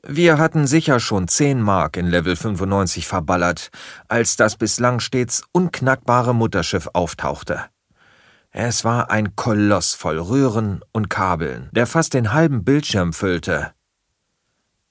Wir 0.04 0.38
hatten 0.38 0.66
sicher 0.66 0.98
schon 0.98 1.28
zehn 1.28 1.60
Mark 1.60 1.96
in 1.96 2.06
Level 2.06 2.34
95 2.34 3.06
verballert, 3.06 3.70
als 4.08 4.36
das 4.36 4.56
bislang 4.56 4.98
stets 4.98 5.44
unknackbare 5.52 6.34
Mutterschiff 6.34 6.88
auftauchte. 6.92 7.64
Es 8.50 8.84
war 8.84 9.10
ein 9.10 9.34
Koloss 9.34 9.94
voll 9.94 10.18
Röhren 10.18 10.80
und 10.92 11.08
Kabeln, 11.08 11.70
der 11.72 11.86
fast 11.86 12.14
den 12.14 12.32
halben 12.32 12.64
Bildschirm 12.64 13.12
füllte. 13.12 13.72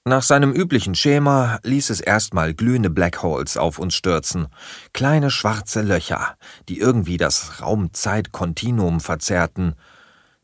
Nach 0.04 0.22
seinem 0.24 0.50
üblichen 0.50 0.96
Schema 0.96 1.60
ließ 1.62 1.90
es 1.90 2.00
erstmal 2.00 2.54
glühende 2.54 2.90
Black 2.90 3.22
Holes 3.22 3.56
auf 3.56 3.78
uns 3.78 3.94
stürzen, 3.94 4.48
kleine 4.92 5.30
schwarze 5.30 5.80
Löcher, 5.80 6.36
die 6.68 6.80
irgendwie 6.80 7.18
das 7.18 7.62
Raum-Zeit-Kontinuum 7.62 8.98
verzerrten. 8.98 9.76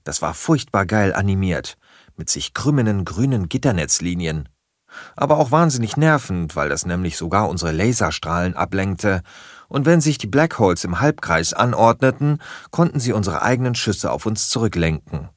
Das 0.04 0.22
war 0.22 0.34
furchtbar 0.34 0.86
geil 0.86 1.12
animiert, 1.12 1.76
mit 2.16 2.30
sich 2.30 2.54
krümmenden 2.54 3.04
grünen 3.04 3.48
Gitternetzlinien. 3.48 4.48
Aber 5.16 5.38
auch 5.38 5.50
wahnsinnig 5.50 5.96
nervend, 5.96 6.54
weil 6.54 6.68
das 6.68 6.86
nämlich 6.86 7.16
sogar 7.16 7.48
unsere 7.48 7.72
Laserstrahlen 7.72 8.54
ablenkte, 8.54 9.22
und 9.66 9.86
wenn 9.86 10.00
sich 10.00 10.18
die 10.18 10.28
Black 10.28 10.60
Holes 10.60 10.84
im 10.84 11.00
Halbkreis 11.00 11.52
anordneten, 11.52 12.38
konnten 12.70 13.00
sie 13.00 13.12
unsere 13.12 13.42
eigenen 13.42 13.74
Schüsse 13.74 14.12
auf 14.12 14.24
uns 14.24 14.50
zurücklenken. 14.50 15.30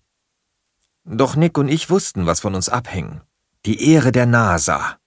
Doch 1.06 1.36
Nick 1.36 1.58
und 1.58 1.70
ich 1.70 1.90
wussten, 1.90 2.28
was 2.28 2.40
von 2.40 2.54
uns 2.54 2.70
abhing 2.70 3.22
die 3.66 3.92
Ehre 3.92 4.12
der 4.12 4.26
NASA, 4.26 4.98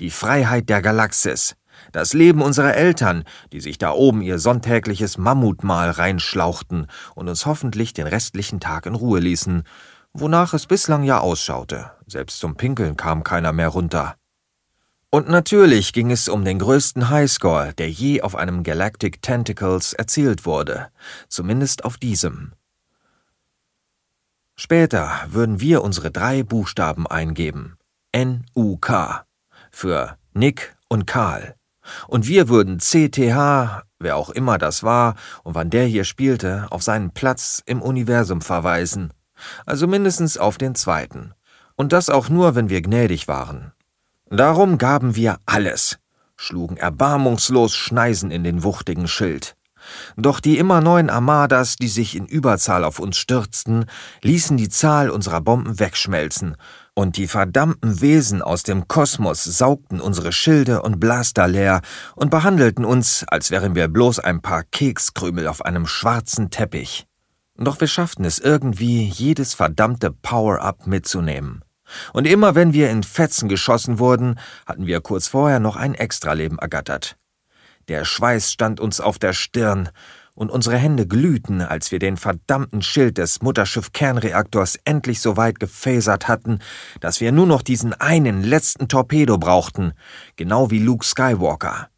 die 0.00 0.10
Freiheit 0.10 0.68
der 0.68 0.82
Galaxis, 0.82 1.56
das 1.92 2.12
Leben 2.12 2.42
unserer 2.42 2.74
Eltern, 2.74 3.24
die 3.52 3.60
sich 3.60 3.78
da 3.78 3.92
oben 3.92 4.20
ihr 4.20 4.38
sonntägliches 4.38 5.16
Mammutmahl 5.16 5.90
reinschlauchten 5.90 6.88
und 7.14 7.28
uns 7.28 7.46
hoffentlich 7.46 7.94
den 7.94 8.06
restlichen 8.06 8.60
Tag 8.60 8.86
in 8.86 8.94
Ruhe 8.94 9.20
ließen, 9.20 9.62
wonach 10.12 10.52
es 10.52 10.66
bislang 10.66 11.04
ja 11.04 11.20
ausschaute. 11.20 11.90
Selbst 12.06 12.38
zum 12.38 12.56
Pinkeln 12.56 12.96
kam 12.96 13.24
keiner 13.24 13.52
mehr 13.52 13.68
runter. 13.68 14.16
Und 15.08 15.28
natürlich 15.28 15.94
ging 15.94 16.10
es 16.10 16.28
um 16.28 16.44
den 16.44 16.58
größten 16.58 17.08
Highscore, 17.08 17.72
der 17.74 17.90
je 17.90 18.20
auf 18.20 18.34
einem 18.34 18.62
Galactic 18.62 19.22
Tentacles 19.22 19.94
erzielt 19.94 20.44
wurde, 20.44 20.88
zumindest 21.28 21.84
auf 21.84 21.96
diesem. 21.96 22.52
Später 24.54 25.10
würden 25.28 25.60
wir 25.60 25.82
unsere 25.82 26.10
drei 26.10 26.42
Buchstaben 26.42 27.06
eingeben. 27.06 27.78
N-U-K 28.16 29.26
für 29.70 30.16
Nick 30.32 30.74
und 30.88 31.06
Karl. 31.06 31.54
Und 32.08 32.26
wir 32.26 32.48
würden 32.48 32.78
CTH, 32.78 33.82
wer 33.98 34.16
auch 34.16 34.30
immer 34.30 34.56
das 34.56 34.82
war 34.82 35.16
und 35.44 35.54
wann 35.54 35.68
der 35.68 35.84
hier 35.84 36.04
spielte, 36.04 36.66
auf 36.70 36.82
seinen 36.82 37.10
Platz 37.10 37.62
im 37.66 37.82
Universum 37.82 38.40
verweisen. 38.40 39.12
Also 39.66 39.86
mindestens 39.86 40.38
auf 40.38 40.56
den 40.56 40.74
zweiten. 40.74 41.34
Und 41.74 41.92
das 41.92 42.08
auch 42.08 42.30
nur, 42.30 42.54
wenn 42.54 42.70
wir 42.70 42.80
gnädig 42.80 43.28
waren. 43.28 43.72
Darum 44.30 44.78
gaben 44.78 45.14
wir 45.14 45.36
alles, 45.44 45.98
schlugen 46.36 46.78
erbarmungslos 46.78 47.74
Schneisen 47.74 48.30
in 48.30 48.44
den 48.44 48.62
wuchtigen 48.62 49.08
Schild. 49.08 49.56
Doch 50.16 50.40
die 50.40 50.56
immer 50.56 50.80
neuen 50.80 51.10
Armadas, 51.10 51.76
die 51.76 51.88
sich 51.88 52.16
in 52.16 52.24
Überzahl 52.24 52.82
auf 52.82 52.98
uns 52.98 53.18
stürzten, 53.18 53.84
ließen 54.22 54.56
die 54.56 54.70
Zahl 54.70 55.10
unserer 55.10 55.42
Bomben 55.42 55.78
wegschmelzen 55.78 56.56
und 56.98 57.18
die 57.18 57.28
verdammten 57.28 58.00
Wesen 58.00 58.40
aus 58.40 58.62
dem 58.62 58.88
Kosmos 58.88 59.44
saugten 59.44 60.00
unsere 60.00 60.32
Schilde 60.32 60.80
und 60.80 60.98
Blaster 60.98 61.46
leer 61.46 61.82
und 62.14 62.30
behandelten 62.30 62.86
uns, 62.86 63.24
als 63.28 63.50
wären 63.50 63.74
wir 63.74 63.88
bloß 63.88 64.18
ein 64.20 64.40
paar 64.40 64.64
Kekskrümel 64.64 65.46
auf 65.46 65.62
einem 65.62 65.86
schwarzen 65.86 66.48
Teppich. 66.48 67.06
Doch 67.58 67.78
wir 67.80 67.86
schafften 67.86 68.24
es 68.24 68.38
irgendwie, 68.38 69.04
jedes 69.04 69.52
verdammte 69.52 70.10
Power-Up 70.10 70.86
mitzunehmen. 70.86 71.62
Und 72.14 72.26
immer 72.26 72.54
wenn 72.54 72.72
wir 72.72 72.90
in 72.90 73.02
Fetzen 73.02 73.50
geschossen 73.50 73.98
wurden, 73.98 74.38
hatten 74.64 74.86
wir 74.86 75.02
kurz 75.02 75.28
vorher 75.28 75.60
noch 75.60 75.76
ein 75.76 75.94
Extraleben 75.94 76.58
ergattert. 76.58 77.16
Der 77.88 78.06
Schweiß 78.06 78.50
stand 78.50 78.80
uns 78.80 79.00
auf 79.00 79.18
der 79.18 79.34
Stirn, 79.34 79.90
und 80.36 80.50
unsere 80.50 80.76
Hände 80.76 81.08
glühten, 81.08 81.62
als 81.62 81.90
wir 81.90 81.98
den 81.98 82.16
verdammten 82.16 82.82
Schild 82.82 83.18
des 83.18 83.40
Mutterschiff-Kernreaktors 83.42 84.78
endlich 84.84 85.20
so 85.20 85.36
weit 85.36 85.58
gefasert 85.58 86.28
hatten, 86.28 86.60
dass 87.00 87.20
wir 87.20 87.32
nur 87.32 87.46
noch 87.46 87.62
diesen 87.62 87.94
einen 87.94 88.44
letzten 88.44 88.86
Torpedo 88.86 89.38
brauchten, 89.38 89.94
genau 90.36 90.70
wie 90.70 90.78
Luke 90.78 91.04
Skywalker. 91.04 91.88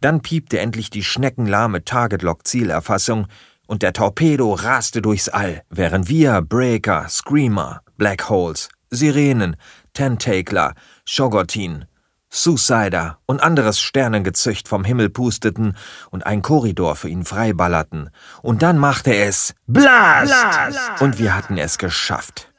Dann 0.00 0.20
piepte 0.20 0.58
endlich 0.58 0.90
die 0.90 1.04
schneckenlahme 1.04 1.84
Target-Lock-Zielerfassung 1.84 3.28
und 3.68 3.82
der 3.82 3.92
Torpedo 3.92 4.54
raste 4.54 5.00
durchs 5.00 5.28
All, 5.28 5.62
während 5.70 6.08
wir 6.08 6.42
Breaker, 6.42 7.08
Screamer, 7.08 7.82
Black 7.96 8.28
Holes, 8.28 8.68
Sirenen, 8.90 9.56
Tentakler, 9.92 10.74
Shogotin, 11.04 11.84
Suicider 12.30 13.18
und 13.26 13.40
anderes 13.40 13.80
Sternengezücht 13.80 14.68
vom 14.68 14.84
Himmel 14.84 15.08
pusteten 15.08 15.76
und 16.10 16.26
ein 16.26 16.42
Korridor 16.42 16.94
für 16.96 17.08
ihn 17.08 17.24
freiballerten. 17.24 18.10
Und 18.42 18.62
dann 18.62 18.78
machte 18.78 19.14
es 19.14 19.54
Blast! 19.66 20.32
Blast! 20.32 21.00
Und 21.00 21.18
wir 21.18 21.34
hatten 21.34 21.56
es 21.56 21.78
geschafft. 21.78 22.52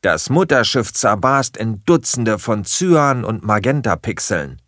Das 0.00 0.30
Mutterschiff 0.30 0.92
zerbarst 0.92 1.56
in 1.56 1.82
Dutzende 1.84 2.38
von 2.38 2.64
Cyan- 2.64 3.24
und 3.24 3.44
Magenta-Pixeln. 3.44 4.62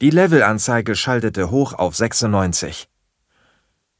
Die 0.00 0.10
Levelanzeige 0.10 0.94
schaltete 0.94 1.50
hoch 1.50 1.72
auf 1.72 1.96
96. 1.96 2.88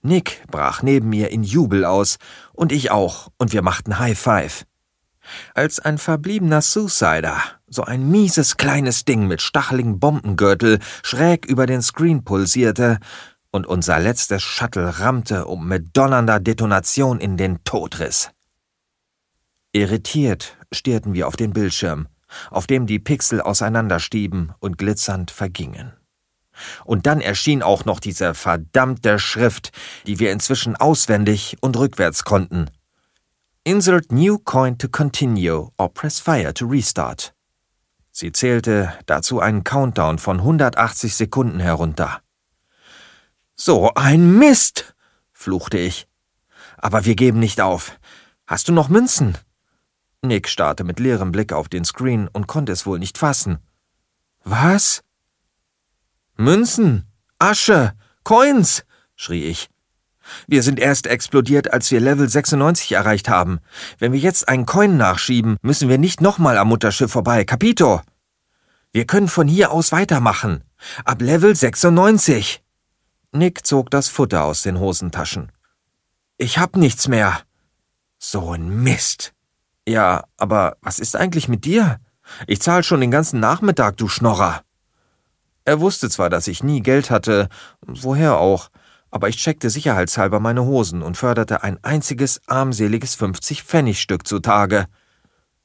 Nick 0.02 0.44
brach 0.48 0.82
neben 0.82 1.08
mir 1.08 1.30
in 1.30 1.42
Jubel 1.42 1.84
aus 1.84 2.18
und 2.52 2.72
ich 2.72 2.90
auch, 2.90 3.28
und 3.36 3.52
wir 3.52 3.62
machten 3.62 3.98
High 3.98 4.18
Five. 4.18 4.64
Als 5.54 5.80
ein 5.80 5.98
verbliebener 5.98 6.62
Suicider, 6.62 7.36
so 7.70 7.84
ein 7.84 8.10
mieses 8.10 8.56
kleines 8.56 9.04
Ding 9.04 9.26
mit 9.26 9.40
stacheligen 9.40 10.00
Bombengürtel, 10.00 10.80
schräg 11.02 11.46
über 11.46 11.66
den 11.66 11.80
Screen 11.80 12.24
pulsierte 12.24 12.98
und 13.52 13.66
unser 13.66 13.98
letztes 13.98 14.42
Shuttle 14.42 15.00
rammte 15.00 15.46
und 15.46 15.66
mit 15.66 15.96
donnernder 15.96 16.40
Detonation 16.40 17.20
in 17.20 17.36
den 17.36 17.64
Tod 17.64 18.00
riss. 18.00 18.30
Irritiert 19.72 20.56
stierten 20.72 21.14
wir 21.14 21.28
auf 21.28 21.36
den 21.36 21.52
Bildschirm, 21.52 22.08
auf 22.50 22.66
dem 22.66 22.86
die 22.86 22.98
Pixel 22.98 23.40
auseinanderstieben 23.40 24.52
und 24.58 24.76
glitzernd 24.76 25.30
vergingen. 25.30 25.92
Und 26.84 27.06
dann 27.06 27.20
erschien 27.20 27.62
auch 27.62 27.84
noch 27.84 28.00
diese 28.00 28.34
verdammte 28.34 29.18
Schrift, 29.18 29.70
die 30.06 30.18
wir 30.18 30.32
inzwischen 30.32 30.76
auswendig 30.76 31.56
und 31.60 31.76
rückwärts 31.76 32.24
konnten. 32.24 32.68
Insert 33.62 34.10
new 34.10 34.38
coin 34.38 34.76
to 34.76 34.88
continue 34.88 35.70
or 35.78 35.92
press 35.92 36.18
fire 36.18 36.52
to 36.52 36.66
restart. 36.66 37.32
Sie 38.10 38.32
zählte 38.32 38.92
dazu 39.06 39.40
einen 39.40 39.64
Countdown 39.64 40.18
von 40.18 40.38
180 40.38 41.14
Sekunden 41.14 41.60
herunter. 41.60 42.22
So 43.54 43.92
ein 43.94 44.38
Mist, 44.38 44.94
fluchte 45.32 45.78
ich. 45.78 46.08
Aber 46.76 47.04
wir 47.04 47.14
geben 47.14 47.38
nicht 47.38 47.60
auf. 47.60 47.98
Hast 48.46 48.68
du 48.68 48.72
noch 48.72 48.88
Münzen? 48.88 49.36
Nick 50.22 50.48
starrte 50.48 50.84
mit 50.84 50.98
leerem 50.98 51.32
Blick 51.32 51.52
auf 51.52 51.68
den 51.68 51.84
Screen 51.84 52.28
und 52.28 52.46
konnte 52.46 52.72
es 52.72 52.84
wohl 52.84 52.98
nicht 52.98 53.16
fassen. 53.16 53.58
Was? 54.44 55.02
Münzen, 56.36 57.06
Asche, 57.38 57.94
Coins, 58.24 58.84
schrie 59.14 59.44
ich. 59.44 59.68
Wir 60.46 60.62
sind 60.62 60.78
erst 60.78 61.06
explodiert, 61.06 61.72
als 61.72 61.90
wir 61.90 62.00
Level 62.00 62.28
96 62.28 62.92
erreicht 62.92 63.28
haben. 63.28 63.60
Wenn 63.98 64.12
wir 64.12 64.20
jetzt 64.20 64.48
einen 64.48 64.66
Coin 64.66 64.96
nachschieben, 64.96 65.56
müssen 65.62 65.88
wir 65.88 65.98
nicht 65.98 66.20
nochmal 66.20 66.58
am 66.58 66.68
Mutterschiff 66.68 67.10
vorbei. 67.10 67.44
Capito! 67.44 68.00
Wir 68.92 69.06
können 69.06 69.28
von 69.28 69.46
hier 69.46 69.70
aus 69.70 69.92
weitermachen. 69.92 70.64
Ab 71.04 71.22
Level 71.22 71.54
96. 71.54 72.62
Nick 73.32 73.64
zog 73.64 73.90
das 73.90 74.08
Futter 74.08 74.44
aus 74.44 74.62
den 74.62 74.80
Hosentaschen. 74.80 75.52
Ich 76.38 76.58
hab 76.58 76.76
nichts 76.76 77.06
mehr. 77.06 77.40
So 78.18 78.52
ein 78.52 78.82
Mist. 78.82 79.32
Ja, 79.86 80.24
aber 80.36 80.76
was 80.82 80.98
ist 80.98 81.16
eigentlich 81.16 81.48
mit 81.48 81.64
dir? 81.64 82.00
Ich 82.46 82.60
zahl 82.60 82.82
schon 82.82 83.00
den 83.00 83.10
ganzen 83.10 83.40
Nachmittag, 83.40 83.96
du 83.96 84.08
Schnorrer. 84.08 84.62
Er 85.64 85.80
wusste 85.80 86.10
zwar, 86.10 86.30
dass 86.30 86.48
ich 86.48 86.62
nie 86.62 86.80
Geld 86.80 87.10
hatte, 87.10 87.48
woher 87.82 88.38
auch, 88.38 88.70
aber 89.10 89.28
ich 89.28 89.36
checkte 89.36 89.70
sicherheitshalber 89.70 90.40
meine 90.40 90.64
Hosen 90.64 91.02
und 91.02 91.16
förderte 91.16 91.62
ein 91.62 91.82
einziges 91.82 92.40
armseliges 92.46 93.18
50-Pfennig-Stück 93.18 94.26
zutage. 94.26 94.86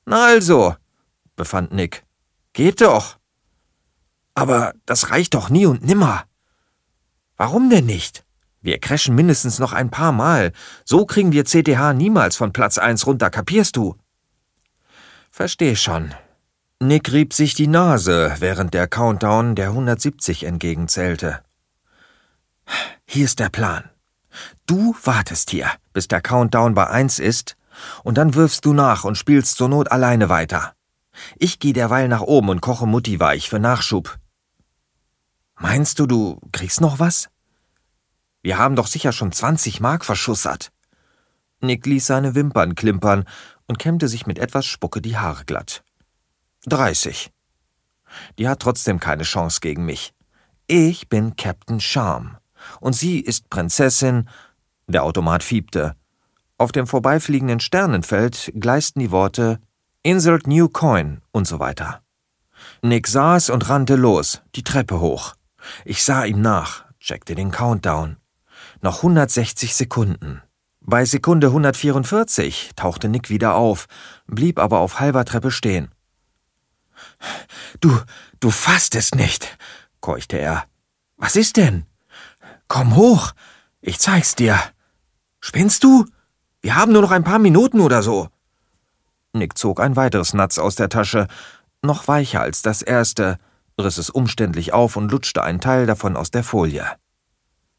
Na 0.05 0.25
also, 0.25 0.75
befand 1.35 1.71
Nick. 1.71 2.03
Geht 2.53 2.81
doch. 2.81 3.17
Aber 4.33 4.73
das 4.85 5.11
reicht 5.11 5.33
doch 5.33 5.49
nie 5.49 5.65
und 5.65 5.85
nimmer. 5.85 6.23
Warum 7.37 7.69
denn 7.69 7.85
nicht? 7.85 8.25
Wir 8.61 8.79
crashen 8.79 9.13
mindestens 9.13 9.59
noch 9.59 9.73
ein 9.73 9.91
paar 9.91 10.11
Mal. 10.11 10.51
So 10.85 11.05
kriegen 11.05 11.31
wir 11.31 11.43
CTH 11.43 11.93
niemals 11.93 12.35
von 12.35 12.51
Platz 12.51 12.77
1 12.77 13.05
runter, 13.05 13.29
kapierst 13.29 13.75
du? 13.75 13.95
Versteh 15.29 15.75
schon. 15.75 16.15
Nick 16.81 17.11
rieb 17.11 17.33
sich 17.33 17.53
die 17.53 17.67
Nase, 17.67 18.35
während 18.39 18.73
der 18.73 18.87
Countdown 18.87 19.55
der 19.55 19.67
170 19.67 20.43
entgegenzählte. 20.43 21.44
Hier 23.05 23.25
ist 23.25 23.39
der 23.39 23.49
Plan. 23.49 23.89
Du 24.65 24.95
wartest 25.03 25.49
hier, 25.49 25.71
bis 25.93 26.07
der 26.07 26.21
Countdown 26.21 26.73
bei 26.73 26.87
1 26.87 27.19
ist, 27.19 27.55
und 28.03 28.17
dann 28.17 28.33
wirfst 28.35 28.65
du 28.65 28.73
nach 28.73 29.03
und 29.03 29.17
spielst 29.17 29.57
zur 29.57 29.69
Not 29.69 29.91
alleine 29.91 30.29
weiter. 30.29 30.73
Ich 31.37 31.59
geh 31.59 31.71
derweil 31.71 32.07
nach 32.07 32.21
oben 32.21 32.49
und 32.49 32.61
koche 32.61 32.87
Mutti 32.87 33.19
weich 33.19 33.49
für 33.49 33.59
Nachschub. 33.59 34.17
Meinst 35.57 35.99
du, 35.99 36.07
du 36.07 36.41
kriegst 36.51 36.81
noch 36.81 36.99
was? 36.99 37.29
Wir 38.41 38.57
haben 38.57 38.75
doch 38.75 38.87
sicher 38.87 39.13
schon 39.13 39.31
20 39.31 39.79
Mark 39.79 40.03
verschussert. 40.03 40.71
Nick 41.61 41.85
ließ 41.85 42.05
seine 42.05 42.35
Wimpern 42.35 42.75
klimpern 42.75 43.23
und 43.65 43.79
kämmte 43.79 44.09
sich 44.09 44.27
mit 44.27 44.39
etwas 44.39 44.65
Spucke 44.65 45.01
die 45.01 45.17
Haare 45.17 45.45
glatt. 45.45 45.83
30. 46.65 47.31
Die 48.37 48.49
hat 48.49 48.59
trotzdem 48.59 48.99
keine 48.99 49.23
Chance 49.23 49.61
gegen 49.61 49.85
mich. 49.85 50.13
Ich 50.67 51.07
bin 51.07 51.35
Captain 51.37 51.79
Charm 51.79 52.37
und 52.79 52.93
sie 52.93 53.19
ist 53.19 53.49
Prinzessin. 53.49 54.29
Der 54.87 55.03
Automat 55.03 55.43
fiebte. 55.43 55.95
Auf 56.57 56.71
dem 56.71 56.87
vorbeifliegenden 56.87 57.59
Sternenfeld 57.59 58.53
gleisten 58.59 58.99
die 58.99 59.11
Worte 59.11 59.59
Insert 60.03 60.47
New 60.47 60.69
Coin 60.69 61.21
und 61.31 61.47
so 61.47 61.59
weiter. 61.59 62.01
Nick 62.81 63.07
saß 63.07 63.49
und 63.49 63.69
rannte 63.69 63.95
los, 63.95 64.41
die 64.55 64.63
Treppe 64.63 64.99
hoch. 64.99 65.33
Ich 65.83 66.03
sah 66.03 66.23
ihm 66.23 66.41
nach, 66.41 66.85
checkte 66.99 67.35
den 67.35 67.51
Countdown. 67.51 68.17
Noch 68.81 68.97
160 68.97 69.75
Sekunden. 69.75 70.41
Bei 70.81 71.03
Sekunde 71.03 71.47
144 71.47 72.71
tauchte 72.75 73.09
Nick 73.09 73.29
wieder 73.29 73.55
auf, 73.55 73.87
blieb 74.27 74.59
aber 74.59 74.79
auf 74.79 74.99
halber 74.99 75.25
Treppe 75.25 75.49
stehen. 75.49 75.89
Du, 77.81 77.99
du 78.39 78.51
fasst 78.51 78.95
es 78.95 79.15
nicht, 79.15 79.57
keuchte 80.01 80.37
er. 80.37 80.65
Was 81.17 81.35
ist 81.35 81.57
denn? 81.57 81.85
Komm 82.67 82.95
hoch, 82.95 83.31
ich 83.81 83.99
zeig's 83.99 84.35
dir. 84.35 84.59
Spinnst 85.39 85.83
du? 85.83 86.05
Wir 86.61 86.75
haben 86.75 86.91
nur 86.91 87.03
noch 87.03 87.11
ein 87.11 87.23
paar 87.23 87.39
Minuten 87.39 87.79
oder 87.79 88.01
so. 88.01 88.29
Nick 89.33 89.57
zog 89.57 89.79
ein 89.79 89.95
weiteres 89.95 90.33
Natz 90.33 90.57
aus 90.57 90.75
der 90.75 90.89
Tasche, 90.89 91.27
noch 91.83 92.07
weicher 92.07 92.41
als 92.41 92.61
das 92.61 92.81
erste, 92.81 93.37
riss 93.79 93.97
es 93.97 94.09
umständlich 94.09 94.73
auf 94.73 94.95
und 94.95 95.11
lutschte 95.11 95.43
einen 95.43 95.61
Teil 95.61 95.85
davon 95.85 96.17
aus 96.17 96.31
der 96.31 96.43
Folie. 96.43 96.85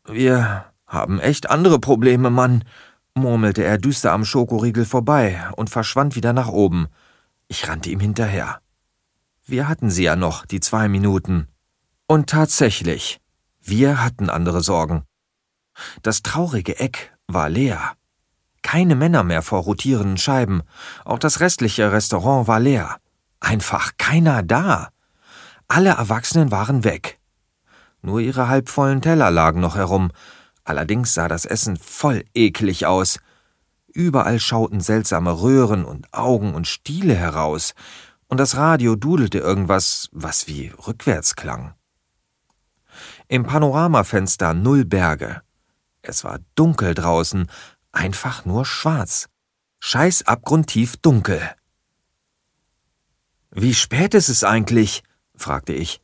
Wir 0.05 0.67
haben 0.87 1.19
echt 1.19 1.51
andere 1.51 1.81
Probleme, 1.81 2.31
Mann, 2.31 2.63
murmelte 3.15 3.65
er 3.65 3.79
düster 3.79 4.13
am 4.13 4.25
Schokoriegel 4.25 4.85
vorbei 4.85 5.43
und 5.57 5.71
verschwand 5.71 6.15
wieder 6.15 6.33
nach 6.33 6.49
oben. 6.49 6.87
Ich 7.49 7.69
rannte 7.69 7.91
ihm 7.91 8.01
hinterher. 8.01 8.61
Wir 9.47 9.69
hatten 9.69 9.91
sie 9.91 10.05
ja 10.05 10.17
noch, 10.17 10.47
die 10.47 10.61
zwei 10.61 10.89
Minuten. 10.89 11.49
Und 12.07 12.29
tatsächlich, 12.29 13.21
wir 13.69 14.03
hatten 14.03 14.31
andere 14.31 14.63
Sorgen. 14.63 15.05
Das 16.03 16.23
traurige 16.23 16.79
Eck 16.79 17.13
war 17.27 17.49
leer. 17.49 17.93
Keine 18.63 18.97
Männer 18.97 19.23
mehr 19.23 19.43
vor 19.43 19.61
rotierenden 19.61 20.17
Scheiben. 20.17 20.63
Auch 21.05 21.19
das 21.19 21.41
restliche 21.41 21.93
Restaurant 21.93 22.49
war 22.49 22.61
leer. 22.61 22.97
Einfach 23.41 23.93
keiner 23.99 24.43
da. 24.43 24.89
Alle 25.69 25.91
Erwachsenen 25.91 26.51
waren 26.51 26.85
weg. 26.85 27.19
Nur 28.03 28.21
ihre 28.21 28.49
halbvollen 28.49 29.03
Teller 29.03 29.31
lagen 29.31 29.61
noch 29.61 29.77
herum. 29.77 30.11
Allerdings 30.65 31.15
sah 31.15 31.29
das 31.29 31.45
Essen 31.45 31.77
voll 31.77 32.25
eklig 32.35 32.87
aus. 32.87 33.19
Überall 33.93 34.41
schauten 34.41 34.81
seltsame 34.81 35.41
Röhren 35.41 35.85
und 35.85 36.13
Augen 36.13 36.55
und 36.55 36.67
Stiele 36.67 37.15
heraus. 37.15 37.75
Und 38.29 38.39
das 38.39 38.57
Radio 38.57 38.97
dudelte 38.97 39.39
irgendwas, 39.39 40.09
was 40.13 40.49
wie 40.49 40.73
rückwärts 40.87 41.37
klang. 41.37 41.75
Im 43.29 43.43
Panoramafenster 43.43 44.55
null 44.55 44.85
Berge. 44.85 45.43
Es 46.03 46.23
war 46.23 46.39
dunkel 46.55 46.95
draußen, 46.95 47.51
einfach 47.91 48.45
nur 48.45 48.65
schwarz. 48.65 49.29
Scheiß 49.81 50.27
abgrundtief 50.29 50.97
dunkel. 50.99 51.41
Wie 53.51 53.75
spät 53.75 54.15
ist 54.15 54.29
es 54.29 54.45
eigentlich? 54.45 55.03
fragte 55.35 55.73
ich. 55.73 56.01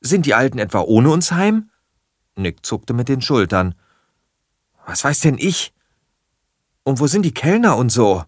Sind 0.00 0.26
die 0.26 0.34
Alten 0.34 0.58
etwa 0.58 0.80
ohne 0.80 1.10
uns 1.10 1.32
heim? 1.32 1.70
Nick 2.36 2.64
zuckte 2.64 2.92
mit 2.92 3.08
den 3.08 3.22
Schultern. 3.22 3.74
Was 4.86 5.04
weiß 5.04 5.20
denn 5.20 5.38
ich? 5.38 5.72
Und 6.82 7.00
wo 7.00 7.06
sind 7.06 7.22
die 7.22 7.34
Kellner 7.34 7.76
und 7.78 7.90
so? 7.90 8.22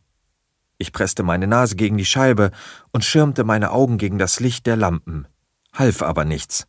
Ich 0.79 0.93
presste 0.93 1.23
meine 1.23 1.47
Nase 1.47 1.77
gegen 1.77 1.99
die 1.99 2.07
Scheibe 2.07 2.51
und 2.93 3.05
schirmte 3.05 3.45
meine 3.45 3.71
Augen 3.73 3.99
gegen 3.99 4.17
das 4.17 4.41
Licht 4.41 4.67
der 4.67 4.77
Lampen. 4.77 5.29
Half 5.75 6.01
aber 6.01 6.25
nichts. 6.25 6.67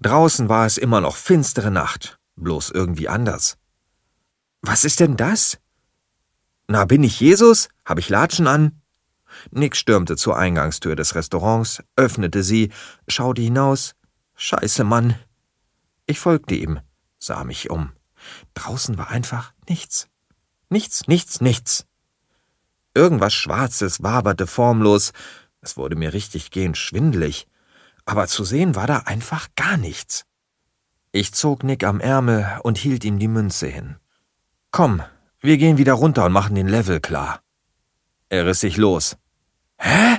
Draußen 0.00 0.48
war 0.48 0.66
es 0.66 0.78
immer 0.78 1.00
noch 1.00 1.16
finstere 1.16 1.70
Nacht, 1.70 2.18
bloß 2.36 2.70
irgendwie 2.70 3.08
anders. 3.08 3.56
Was 4.60 4.84
ist 4.84 5.00
denn 5.00 5.16
das? 5.16 5.58
Na, 6.68 6.84
bin 6.84 7.02
ich 7.02 7.20
Jesus? 7.20 7.68
Hab 7.84 7.98
ich 7.98 8.08
Latschen 8.08 8.46
an? 8.46 8.80
Nick 9.50 9.76
stürmte 9.76 10.16
zur 10.16 10.36
Eingangstür 10.36 10.94
des 10.94 11.14
Restaurants, 11.14 11.82
öffnete 11.96 12.42
sie, 12.42 12.70
schaute 13.08 13.42
hinaus. 13.42 13.94
Scheiße, 14.36 14.84
Mann. 14.84 15.18
Ich 16.06 16.20
folgte 16.20 16.54
ihm, 16.54 16.80
sah 17.18 17.44
mich 17.44 17.70
um. 17.70 17.92
Draußen 18.54 18.98
war 18.98 19.08
einfach 19.08 19.52
nichts. 19.68 20.08
Nichts, 20.68 21.08
nichts, 21.08 21.40
nichts. 21.40 21.86
Irgendwas 22.94 23.34
Schwarzes 23.34 24.02
waberte 24.02 24.46
formlos. 24.46 25.12
Es 25.60 25.76
wurde 25.76 25.96
mir 25.96 26.12
richtig 26.12 26.50
gehend 26.50 26.76
schwindelig 26.76 27.46
aber 28.04 28.26
zu 28.26 28.44
sehen 28.44 28.74
war 28.74 28.86
da 28.86 28.98
einfach 28.98 29.48
gar 29.56 29.76
nichts. 29.76 30.24
Ich 31.12 31.32
zog 31.34 31.62
Nick 31.62 31.84
am 31.84 32.00
Ärmel 32.00 32.46
und 32.62 32.78
hielt 32.78 33.04
ihm 33.04 33.18
die 33.18 33.28
Münze 33.28 33.66
hin. 33.66 33.96
Komm, 34.70 35.02
wir 35.40 35.58
gehen 35.58 35.76
wieder 35.76 35.92
runter 35.92 36.24
und 36.24 36.32
machen 36.32 36.54
den 36.54 36.68
Level 36.68 37.00
klar. 37.00 37.40
Er 38.28 38.46
riss 38.46 38.60
sich 38.60 38.76
los. 38.76 39.16
Hä? 39.76 40.18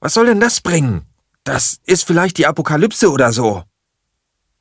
Was 0.00 0.14
soll 0.14 0.26
denn 0.26 0.40
das 0.40 0.60
bringen? 0.60 1.04
Das 1.44 1.80
ist 1.84 2.04
vielleicht 2.04 2.38
die 2.38 2.46
Apokalypse 2.46 3.10
oder 3.10 3.32
so. 3.32 3.62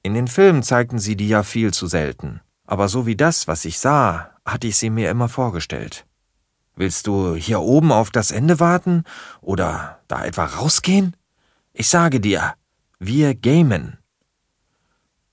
In 0.03 0.13
den 0.13 0.27
Filmen 0.27 0.61
zeigten 0.61 0.99
sie 0.99 1.15
die 1.15 1.29
ja 1.29 1.43
viel 1.43 1.73
zu 1.73 1.87
selten. 1.87 2.41
Aber 2.67 2.89
so 2.89 3.05
wie 3.05 3.15
das, 3.15 3.47
was 3.47 3.65
ich 3.65 3.79
sah, 3.79 4.31
hatte 4.45 4.67
ich 4.67 4.77
sie 4.77 4.89
mir 4.89 5.09
immer 5.09 5.29
vorgestellt. 5.29 6.05
Willst 6.75 7.07
du 7.07 7.35
hier 7.35 7.61
oben 7.61 7.91
auf 7.91 8.11
das 8.11 8.31
Ende 8.31 8.59
warten? 8.59 9.03
Oder 9.41 9.99
da 10.07 10.25
etwa 10.25 10.45
rausgehen? 10.45 11.15
Ich 11.77 11.89
sage 11.89 12.21
dir, 12.21 12.53
wir 12.99 13.35
gamen. 13.35 13.97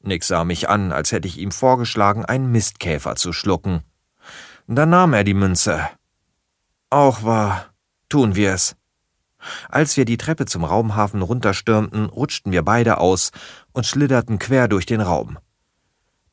Nick 0.00 0.24
sah 0.24 0.42
mich 0.42 0.68
an, 0.68 0.90
als 0.90 1.12
hätte 1.12 1.28
ich 1.28 1.38
ihm 1.38 1.52
vorgeschlagen, 1.52 2.24
einen 2.24 2.50
Mistkäfer 2.50 3.14
zu 3.14 3.32
schlucken. 3.32 3.84
Dann 4.66 4.90
nahm 4.90 5.12
er 5.12 5.22
die 5.22 5.34
Münze. 5.34 5.88
Auch 6.90 7.22
wahr, 7.22 7.66
tun 8.08 8.34
wir's. 8.34 8.74
Als 9.68 9.96
wir 9.96 10.04
die 10.04 10.16
Treppe 10.16 10.46
zum 10.46 10.64
Raumhafen 10.64 11.22
runterstürmten, 11.22 12.06
rutschten 12.06 12.50
wir 12.50 12.64
beide 12.64 12.98
aus 12.98 13.30
und 13.70 13.86
schlitterten 13.86 14.40
quer 14.40 14.66
durch 14.66 14.84
den 14.84 15.00
Raum. 15.00 15.38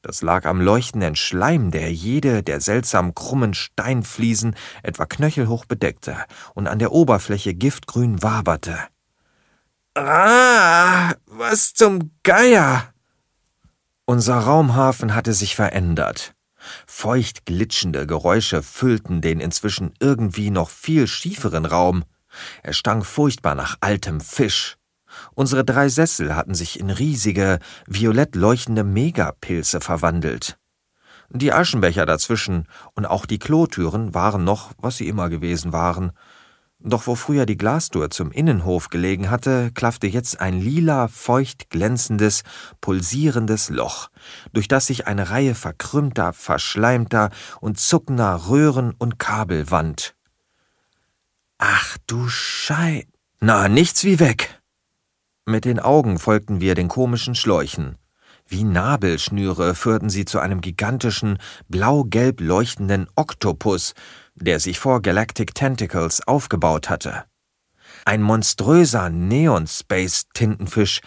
Das 0.02 0.24
lag 0.24 0.48
am 0.48 0.60
leuchtenden 0.60 1.16
Schleim, 1.16 1.70
der 1.70 1.94
jede 1.94 2.42
der 2.42 2.62
seltsam 2.62 3.14
krummen 3.14 3.54
Steinfliesen 3.54 4.56
etwa 4.82 5.06
knöchelhoch 5.06 5.66
bedeckte 5.66 6.18
und 6.56 6.68
an 6.68 6.80
der 6.80 6.94
Oberfläche 6.94 7.54
giftgrün 7.54 8.24
waberte. 8.24 8.80
Ah, 10.08 11.14
was 11.26 11.74
zum 11.74 12.12
Geier! 12.24 12.94
Unser 14.06 14.38
Raumhafen 14.38 15.14
hatte 15.14 15.34
sich 15.34 15.56
verändert. 15.58 16.34
Feucht 16.88 17.46
glitschende 17.46 18.08
Geräusche 18.08 18.64
füllten 18.64 19.20
den 19.20 19.42
inzwischen 19.42 19.94
irgendwie 20.00 20.52
noch 20.52 20.70
viel 20.70 21.06
schieferen 21.06 21.66
Raum. 21.66 22.06
Er 22.64 22.74
stank 22.74 23.06
furchtbar 23.06 23.56
nach 23.56 23.76
altem 23.82 24.22
Fisch. 24.22 24.78
Unsere 25.34 25.66
drei 25.66 25.90
Sessel 25.90 26.34
hatten 26.34 26.56
sich 26.56 26.80
in 26.80 26.92
riesige, 26.92 27.60
violett 27.86 28.36
leuchtende 28.36 28.86
Megapilze 28.86 29.82
verwandelt. 29.82 30.58
Die 31.30 31.52
Aschenbecher 31.52 32.06
dazwischen 32.06 32.68
und 32.94 33.06
auch 33.06 33.26
die 33.26 33.40
Klotüren 33.40 34.14
waren 34.14 34.46
noch, 34.46 34.72
was 34.78 34.98
sie 34.98 35.08
immer 35.08 35.30
gewesen 35.30 35.74
waren. 35.74 36.14
Doch 36.82 37.08
wo 37.08 37.16
früher 37.16 37.46
die 37.46 37.58
Glastür 37.58 38.10
zum 38.10 38.32
Innenhof 38.32 38.90
gelegen 38.90 39.30
hatte, 39.30 39.72
klaffte 39.74 40.08
jetzt 40.08 40.40
ein 40.40 40.62
lila, 40.62 41.10
feucht 41.10 41.70
glänzendes, 41.70 42.44
pulsierendes 42.80 43.70
Loch, 43.70 44.10
durch 44.54 44.70
das 44.70 44.86
sich 44.86 45.06
eine 45.06 45.30
Reihe 45.30 45.56
verkrümmter, 45.56 46.32
verschleimter 46.32 47.32
und 47.60 47.80
zuckender 47.80 48.48
Röhren 48.48 48.94
und 48.98 49.20
Kabel 49.20 49.70
wand. 49.72 50.16
Ach 51.58 51.98
du 52.08 52.30
Schei. 52.30 53.06
Na, 53.42 53.68
nichts 53.68 54.06
wie 54.06 54.20
weg. 54.22 54.62
Mit 55.46 55.66
den 55.66 55.80
Augen 55.80 56.18
folgten 56.18 56.62
wir 56.62 56.76
den 56.76 56.88
komischen 56.88 57.36
Schläuchen. 57.36 57.98
Wie 58.48 58.64
Nabelschnüre 58.64 59.76
führten 59.76 60.10
sie 60.10 60.26
zu 60.26 60.40
einem 60.40 60.62
gigantischen, 60.62 61.38
blau-gelb 61.68 62.42
leuchtenden 62.42 63.08
Oktopus, 63.16 63.94
der 64.36 64.60
sich 64.60 64.80
vor 64.80 65.02
Galactic 65.02 65.56
Tentacles 65.56 66.26
aufgebaut 66.28 66.90
hatte. 66.90 67.26
Ein 68.06 68.22
monströser 68.22 69.10
Neon-Space-Tintenfisch, 69.10 71.02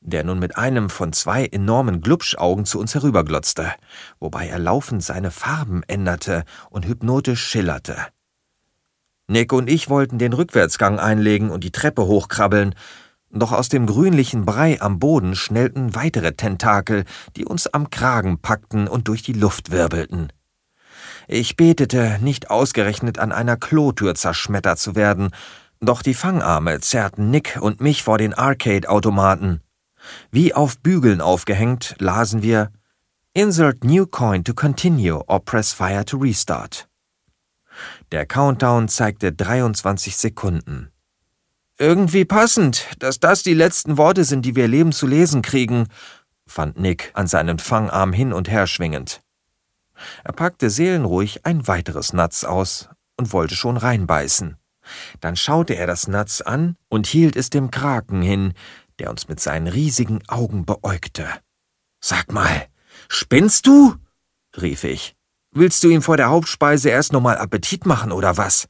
der 0.00 0.24
nun 0.24 0.38
mit 0.38 0.56
einem 0.56 0.90
von 0.90 1.12
zwei 1.12 1.46
enormen 1.46 2.00
Glubschaugen 2.00 2.64
zu 2.64 2.78
uns 2.78 2.94
herüberglotzte, 2.94 3.72
wobei 4.20 4.48
er 4.48 4.58
laufend 4.58 5.02
seine 5.02 5.30
Farben 5.30 5.82
änderte 5.84 6.44
und 6.70 6.86
hypnotisch 6.86 7.42
schillerte. 7.42 7.96
Nick 9.26 9.52
und 9.52 9.68
ich 9.68 9.90
wollten 9.90 10.18
den 10.18 10.32
Rückwärtsgang 10.32 10.98
einlegen 10.98 11.50
und 11.50 11.64
die 11.64 11.72
Treppe 11.72 12.06
hochkrabbeln, 12.06 12.74
doch 13.30 13.52
aus 13.52 13.68
dem 13.68 13.86
grünlichen 13.86 14.46
Brei 14.46 14.80
am 14.80 14.98
Boden 14.98 15.36
schnellten 15.36 15.94
weitere 15.94 16.32
Tentakel, 16.32 17.04
die 17.36 17.44
uns 17.44 17.66
am 17.66 17.90
Kragen 17.90 18.38
packten 18.40 18.88
und 18.88 19.08
durch 19.08 19.22
die 19.22 19.34
Luft 19.34 19.70
wirbelten. 19.70 20.32
Ich 21.30 21.56
betete, 21.56 22.18
nicht 22.22 22.50
ausgerechnet 22.50 23.18
an 23.18 23.32
einer 23.32 23.58
Klotür 23.58 24.14
zerschmettert 24.14 24.78
zu 24.78 24.96
werden, 24.96 25.30
doch 25.78 26.00
die 26.00 26.14
Fangarme 26.14 26.80
zerrten 26.80 27.30
Nick 27.30 27.58
und 27.60 27.82
mich 27.82 28.02
vor 28.02 28.16
den 28.16 28.32
Arcade-Automaten. 28.32 29.60
Wie 30.30 30.54
auf 30.54 30.78
Bügeln 30.78 31.20
aufgehängt, 31.20 31.96
lasen 31.98 32.42
wir 32.42 32.72
Insert 33.34 33.84
new 33.84 34.06
coin 34.06 34.42
to 34.42 34.54
continue 34.54 35.22
or 35.28 35.44
press 35.44 35.74
fire 35.74 36.04
to 36.06 36.16
restart. 36.16 36.88
Der 38.10 38.24
Countdown 38.24 38.88
zeigte 38.88 39.30
23 39.30 40.16
Sekunden. 40.16 40.90
Irgendwie 41.78 42.24
passend, 42.24 42.86
dass 42.98 43.20
das 43.20 43.42
die 43.42 43.54
letzten 43.54 43.98
Worte 43.98 44.24
sind, 44.24 44.46
die 44.46 44.56
wir 44.56 44.66
leben 44.66 44.92
zu 44.92 45.06
lesen 45.06 45.42
kriegen, 45.42 45.88
fand 46.46 46.80
Nick 46.80 47.10
an 47.12 47.26
seinen 47.26 47.58
Fangarm 47.58 48.14
hin 48.14 48.32
und 48.32 48.48
her 48.50 48.66
schwingend. 48.66 49.20
Er 50.24 50.32
packte 50.32 50.70
seelenruhig 50.70 51.44
ein 51.44 51.66
weiteres 51.66 52.12
Natz 52.12 52.44
aus 52.44 52.88
und 53.16 53.32
wollte 53.32 53.54
schon 53.54 53.76
reinbeißen. 53.76 54.56
Dann 55.20 55.36
schaute 55.36 55.74
er 55.74 55.86
das 55.86 56.08
Natz 56.08 56.40
an 56.40 56.76
und 56.88 57.06
hielt 57.06 57.36
es 57.36 57.50
dem 57.50 57.70
Kraken 57.70 58.22
hin, 58.22 58.54
der 58.98 59.10
uns 59.10 59.28
mit 59.28 59.40
seinen 59.40 59.66
riesigen 59.66 60.20
Augen 60.28 60.64
beäugte. 60.64 61.26
Sag 62.00 62.32
mal, 62.32 62.66
spinnst 63.08 63.66
du? 63.66 63.96
rief 64.60 64.84
ich. 64.84 65.14
Willst 65.52 65.82
du 65.82 65.88
ihm 65.88 66.02
vor 66.02 66.16
der 66.16 66.28
Hauptspeise 66.28 66.90
erst 66.90 67.12
nochmal 67.12 67.38
Appetit 67.38 67.86
machen 67.86 68.12
oder 68.12 68.36
was? 68.36 68.68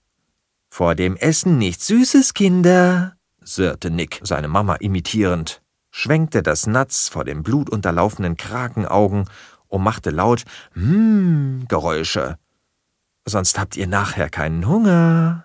Vor 0.71 0.95
dem 0.95 1.17
Essen 1.17 1.59
nichts 1.59 1.87
Süßes, 1.87 2.35
Kinder, 2.35 3.17
sirrte 3.41 3.91
Nick, 3.91 4.21
seine 4.23 4.49
Mama 4.49 4.77
imitierend, 4.77 5.62
schwenkte 5.91 6.43
das 6.43 6.67
Natz 6.67 7.09
vor 7.09 7.25
den 7.25 7.43
blutunterlaufenen 7.43 8.37
Krakenaugen 8.37 9.25
und 9.68 9.83
machte 9.83 10.11
laut 10.11 10.44
Hm 10.72 11.66
Geräusche. 11.68 12.38
Sonst 13.24 13.59
habt 13.59 13.76
ihr 13.76 13.87
nachher 13.87 14.31
keinen 14.31 14.66
Hunger. 14.66 15.44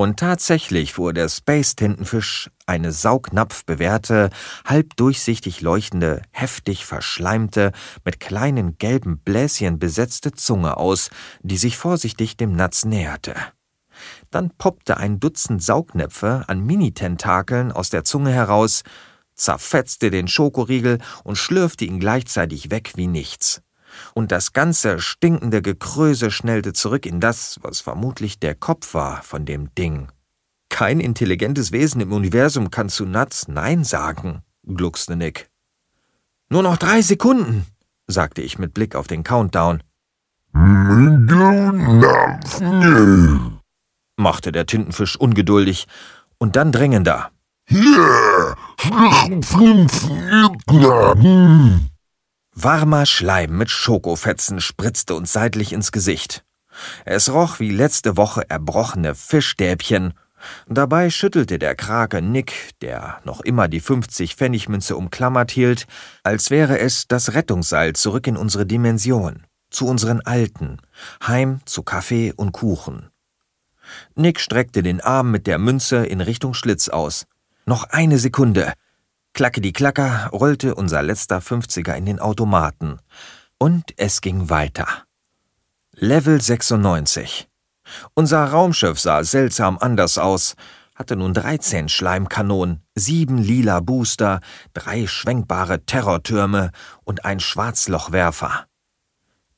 Und 0.00 0.18
tatsächlich 0.18 0.94
fuhr 0.94 1.12
der 1.12 1.28
Space-Tintenfisch 1.28 2.50
eine 2.64 2.90
saugnapfbewehrte, 2.90 4.30
halb 4.64 4.96
durchsichtig 4.96 5.60
leuchtende, 5.60 6.22
heftig 6.30 6.86
verschleimte, 6.86 7.72
mit 8.02 8.18
kleinen 8.18 8.78
gelben 8.78 9.18
Bläschen 9.18 9.78
besetzte 9.78 10.32
Zunge 10.32 10.78
aus, 10.78 11.10
die 11.42 11.58
sich 11.58 11.76
vorsichtig 11.76 12.38
dem 12.38 12.56
Natz 12.56 12.86
näherte. 12.86 13.34
Dann 14.30 14.50
poppte 14.56 14.96
ein 14.96 15.20
Dutzend 15.20 15.62
Saugnäpfe 15.62 16.44
an 16.46 16.64
Minitentakeln 16.64 17.70
aus 17.70 17.90
der 17.90 18.02
Zunge 18.02 18.32
heraus, 18.32 18.82
zerfetzte 19.40 20.10
den 20.10 20.28
Schokoriegel 20.28 20.98
und 21.24 21.36
schlürfte 21.36 21.84
ihn 21.84 22.00
gleichzeitig 22.00 22.70
weg 22.70 22.92
wie 22.96 23.06
nichts. 23.06 23.62
Und 24.14 24.30
das 24.30 24.52
ganze 24.52 25.00
stinkende 25.00 25.62
Gekröse 25.62 26.30
schnellte 26.30 26.72
zurück 26.72 27.06
in 27.06 27.20
das, 27.20 27.58
was 27.62 27.80
vermutlich 27.80 28.38
der 28.38 28.54
Kopf 28.54 28.94
war 28.94 29.22
von 29.22 29.44
dem 29.44 29.74
Ding. 29.74 30.08
Kein 30.68 31.00
intelligentes 31.00 31.72
Wesen 31.72 32.00
im 32.00 32.12
Universum 32.12 32.70
kann 32.70 32.88
zu 32.88 33.04
Nuts 33.04 33.48
Nein 33.48 33.82
sagen, 33.82 34.42
gluckste 34.64 35.16
Nick. 35.16 35.50
Nur 36.48 36.62
noch 36.62 36.76
drei 36.76 37.02
Sekunden, 37.02 37.66
sagte 38.06 38.42
ich 38.42 38.58
mit 38.58 38.74
Blick 38.74 38.94
auf 38.94 39.08
den 39.08 39.24
Countdown 39.24 39.82
machte 44.16 44.52
der 44.52 44.66
Tintenfisch 44.66 45.16
ungeduldig 45.16 45.86
und 46.38 46.56
dann 46.56 46.72
drängender. 46.72 47.30
Warmer 52.52 53.06
Schleim 53.06 53.56
mit 53.56 53.70
Schokofetzen 53.70 54.60
spritzte 54.60 55.14
uns 55.14 55.32
seitlich 55.32 55.72
ins 55.72 55.92
Gesicht. 55.92 56.44
Es 57.04 57.32
roch 57.32 57.60
wie 57.60 57.70
letzte 57.70 58.16
Woche 58.16 58.50
erbrochene 58.50 59.14
Fischstäbchen. 59.14 60.14
Dabei 60.66 61.10
schüttelte 61.10 61.60
der 61.60 61.76
Krake 61.76 62.22
Nick, 62.22 62.70
der 62.82 63.20
noch 63.22 63.40
immer 63.40 63.68
die 63.68 63.80
50-Pfennigmünze 63.80 64.94
umklammert 64.94 65.52
hielt, 65.52 65.86
als 66.24 66.50
wäre 66.50 66.80
es 66.80 67.06
das 67.06 67.34
Rettungsseil 67.34 67.92
zurück 67.92 68.26
in 68.26 68.36
unsere 68.36 68.66
Dimension, 68.66 69.46
zu 69.70 69.86
unseren 69.86 70.22
Alten, 70.22 70.78
heim 71.24 71.60
zu 71.66 71.84
Kaffee 71.84 72.32
und 72.32 72.50
Kuchen. 72.50 73.10
Nick 74.16 74.40
streckte 74.40 74.82
den 74.82 75.00
Arm 75.00 75.30
mit 75.30 75.46
der 75.46 75.58
Münze 75.58 76.04
in 76.04 76.20
Richtung 76.20 76.52
Schlitz 76.54 76.88
aus. 76.88 77.26
Noch 77.70 77.84
eine 77.84 78.18
Sekunde. 78.18 78.72
Klacke 79.32 79.60
die 79.60 79.72
Klacker 79.72 80.30
rollte 80.32 80.74
unser 80.74 81.04
letzter 81.04 81.40
Fünfziger 81.40 81.96
in 81.96 82.04
den 82.04 82.18
Automaten. 82.18 82.98
Und 83.58 83.92
es 83.96 84.22
ging 84.22 84.50
weiter. 84.50 84.88
Level 85.94 86.40
96. 86.40 87.48
Unser 88.14 88.44
Raumschiff 88.46 88.98
sah 88.98 89.22
seltsam 89.22 89.78
anders 89.78 90.18
aus, 90.18 90.56
hatte 90.96 91.14
nun 91.14 91.32
13 91.32 91.88
Schleimkanonen, 91.88 92.82
sieben 92.96 93.38
lila 93.38 93.78
Booster, 93.78 94.40
drei 94.72 95.06
schwenkbare 95.06 95.86
Terrortürme 95.86 96.72
und 97.04 97.24
ein 97.24 97.38
Schwarzlochwerfer. 97.38 98.66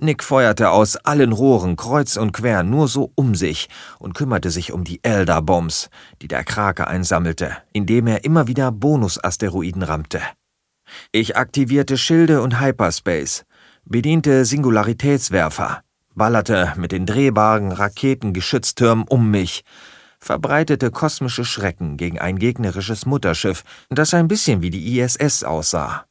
Nick 0.02 0.24
feuerte 0.24 0.70
aus 0.70 0.96
allen 0.96 1.30
Rohren 1.30 1.76
kreuz 1.76 2.16
und 2.16 2.32
quer 2.32 2.64
nur 2.64 2.88
so 2.88 3.12
um 3.14 3.36
sich 3.36 3.68
und 4.00 4.14
kümmerte 4.14 4.50
sich 4.50 4.72
um 4.72 4.82
die 4.82 4.98
Elder-Bombs, 5.04 5.90
die 6.20 6.26
der 6.26 6.42
Krake 6.42 6.88
einsammelte, 6.88 7.58
indem 7.72 8.08
er 8.08 8.24
immer 8.24 8.48
wieder 8.48 8.72
Bonusasteroiden 8.72 9.84
rammte. 9.84 10.20
Ich 11.12 11.36
aktivierte 11.36 11.96
Schilde 11.96 12.42
und 12.42 12.60
Hyperspace, 12.60 13.44
bediente 13.84 14.44
Singularitätswerfer, 14.44 15.82
ballerte 16.16 16.72
mit 16.76 16.90
den 16.90 17.06
drehbaren 17.06 17.70
Raketengeschütztürmen 17.70 19.06
um 19.08 19.30
mich, 19.30 19.62
verbreitete 20.18 20.90
kosmische 20.90 21.44
Schrecken 21.44 21.96
gegen 21.96 22.18
ein 22.18 22.40
gegnerisches 22.40 23.06
Mutterschiff, 23.06 23.62
das 23.88 24.14
ein 24.14 24.26
bisschen 24.26 24.62
wie 24.62 24.70
die 24.70 24.98
ISS 24.98 25.44
aussah. 25.44 26.06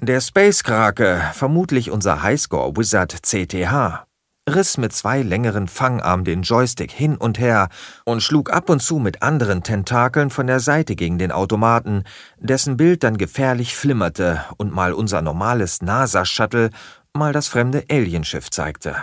Der 0.00 0.20
Space 0.20 0.62
Krake, 0.62 1.20
vermutlich 1.32 1.90
unser 1.90 2.22
Highscore 2.22 2.76
Wizard 2.76 3.20
CTH, 3.20 4.06
riss 4.48 4.78
mit 4.78 4.92
zwei 4.92 5.22
längeren 5.22 5.66
Fangarmen 5.66 6.24
den 6.24 6.42
Joystick 6.42 6.92
hin 6.92 7.16
und 7.16 7.40
her 7.40 7.68
und 8.04 8.22
schlug 8.22 8.52
ab 8.52 8.70
und 8.70 8.80
zu 8.80 9.00
mit 9.00 9.22
anderen 9.22 9.64
Tentakeln 9.64 10.30
von 10.30 10.46
der 10.46 10.60
Seite 10.60 10.94
gegen 10.94 11.18
den 11.18 11.32
Automaten, 11.32 12.04
dessen 12.38 12.76
Bild 12.76 13.02
dann 13.02 13.18
gefährlich 13.18 13.74
flimmerte 13.74 14.44
und 14.56 14.72
mal 14.72 14.92
unser 14.92 15.20
normales 15.20 15.82
NASA-Shuttle, 15.82 16.70
mal 17.12 17.32
das 17.32 17.48
fremde 17.48 17.84
Alienschiff 17.90 18.50
zeigte. 18.50 18.94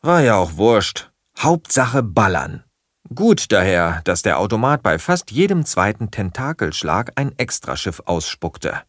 War 0.00 0.20
ja 0.20 0.36
auch 0.36 0.56
wurscht. 0.56 1.10
Hauptsache 1.40 2.04
ballern. 2.04 2.62
Gut 3.12 3.50
daher, 3.50 4.00
dass 4.04 4.22
der 4.22 4.38
Automat 4.38 4.84
bei 4.84 5.00
fast 5.00 5.32
jedem 5.32 5.64
zweiten 5.64 6.12
Tentakelschlag 6.12 7.10
ein 7.16 7.36
Extraschiff 7.36 8.00
ausspuckte. 8.06 8.82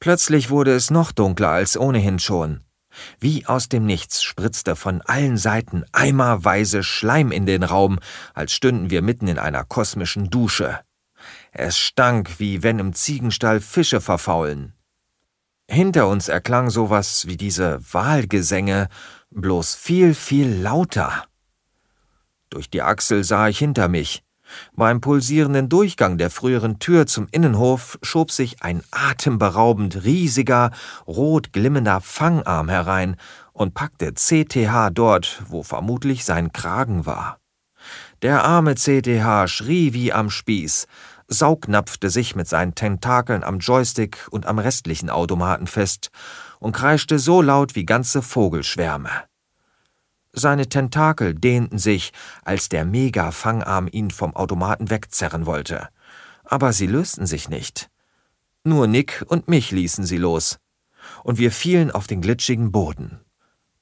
Plötzlich 0.00 0.50
wurde 0.50 0.74
es 0.74 0.90
noch 0.90 1.12
dunkler 1.12 1.50
als 1.50 1.76
ohnehin 1.76 2.18
schon. 2.18 2.62
Wie 3.20 3.46
aus 3.46 3.68
dem 3.68 3.84
Nichts 3.84 4.22
spritzte 4.22 4.76
von 4.76 5.02
allen 5.02 5.36
Seiten 5.36 5.84
eimerweise 5.92 6.82
Schleim 6.82 7.32
in 7.32 7.46
den 7.46 7.62
Raum, 7.62 7.98
als 8.34 8.52
stünden 8.52 8.90
wir 8.90 9.02
mitten 9.02 9.28
in 9.28 9.38
einer 9.38 9.64
kosmischen 9.64 10.30
Dusche. 10.30 10.80
Es 11.52 11.78
stank, 11.78 12.38
wie 12.38 12.62
wenn 12.62 12.78
im 12.78 12.94
Ziegenstall 12.94 13.60
Fische 13.60 14.00
verfaulen. 14.00 14.74
Hinter 15.70 16.08
uns 16.08 16.28
erklang 16.28 16.70
sowas 16.70 17.26
wie 17.26 17.36
diese 17.36 17.80
Wahlgesänge, 17.92 18.88
bloß 19.30 19.74
viel, 19.74 20.14
viel 20.14 20.48
lauter. 20.48 21.24
Durch 22.48 22.70
die 22.70 22.82
Achsel 22.82 23.24
sah 23.24 23.48
ich 23.48 23.58
hinter 23.58 23.88
mich. 23.88 24.22
Beim 24.74 25.00
pulsierenden 25.00 25.68
Durchgang 25.68 26.18
der 26.18 26.30
früheren 26.30 26.78
Tür 26.78 27.06
zum 27.06 27.28
Innenhof 27.30 27.98
schob 28.02 28.30
sich 28.30 28.62
ein 28.62 28.82
atemberaubend 28.90 30.04
riesiger, 30.04 30.70
rot 31.06 31.52
glimmender 31.52 32.00
Fangarm 32.00 32.68
herein 32.68 33.16
und 33.52 33.74
packte 33.74 34.12
CTH 34.14 34.90
dort, 34.90 35.42
wo 35.48 35.62
vermutlich 35.62 36.24
sein 36.24 36.52
Kragen 36.52 37.06
war. 37.06 37.38
Der 38.22 38.44
arme 38.44 38.74
CTH 38.74 39.48
schrie 39.48 39.92
wie 39.92 40.12
am 40.12 40.30
Spieß, 40.30 40.86
saugnapfte 41.28 42.10
sich 42.10 42.34
mit 42.34 42.48
seinen 42.48 42.74
Tentakeln 42.74 43.44
am 43.44 43.58
Joystick 43.58 44.26
und 44.30 44.46
am 44.46 44.58
restlichen 44.58 45.10
Automaten 45.10 45.66
fest 45.66 46.10
und 46.58 46.72
kreischte 46.72 47.18
so 47.18 47.42
laut 47.42 47.74
wie 47.74 47.84
ganze 47.84 48.22
Vogelschwärme. 48.22 49.10
Seine 50.38 50.68
Tentakel 50.68 51.34
dehnten 51.34 51.78
sich, 51.78 52.12
als 52.44 52.68
der 52.68 52.84
Mega-Fangarm 52.84 53.88
ihn 53.90 54.12
vom 54.12 54.36
Automaten 54.36 54.88
wegzerren 54.88 55.46
wollte. 55.46 55.88
Aber 56.44 56.72
sie 56.72 56.86
lösten 56.86 57.26
sich 57.26 57.48
nicht. 57.48 57.90
Nur 58.62 58.86
Nick 58.86 59.24
und 59.26 59.48
mich 59.48 59.72
ließen 59.72 60.04
sie 60.04 60.16
los. 60.16 60.58
Und 61.24 61.38
wir 61.38 61.50
fielen 61.50 61.90
auf 61.90 62.06
den 62.06 62.20
glitschigen 62.20 62.70
Boden. 62.70 63.20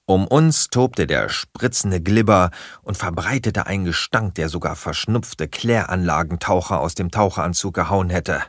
Um 0.06 0.26
uns 0.26 0.68
tobte 0.68 1.06
der 1.06 1.28
spritzende 1.28 2.00
Glibber 2.00 2.50
und 2.82 2.96
verbreitete 2.96 3.66
einen 3.66 3.84
Gestank, 3.84 4.36
der 4.36 4.48
sogar 4.48 4.76
verschnupfte 4.76 5.48
Kläranlagentaucher 5.48 6.80
aus 6.80 6.94
dem 6.94 7.10
Taucheranzug 7.10 7.74
gehauen 7.74 8.08
hätte. 8.08 8.42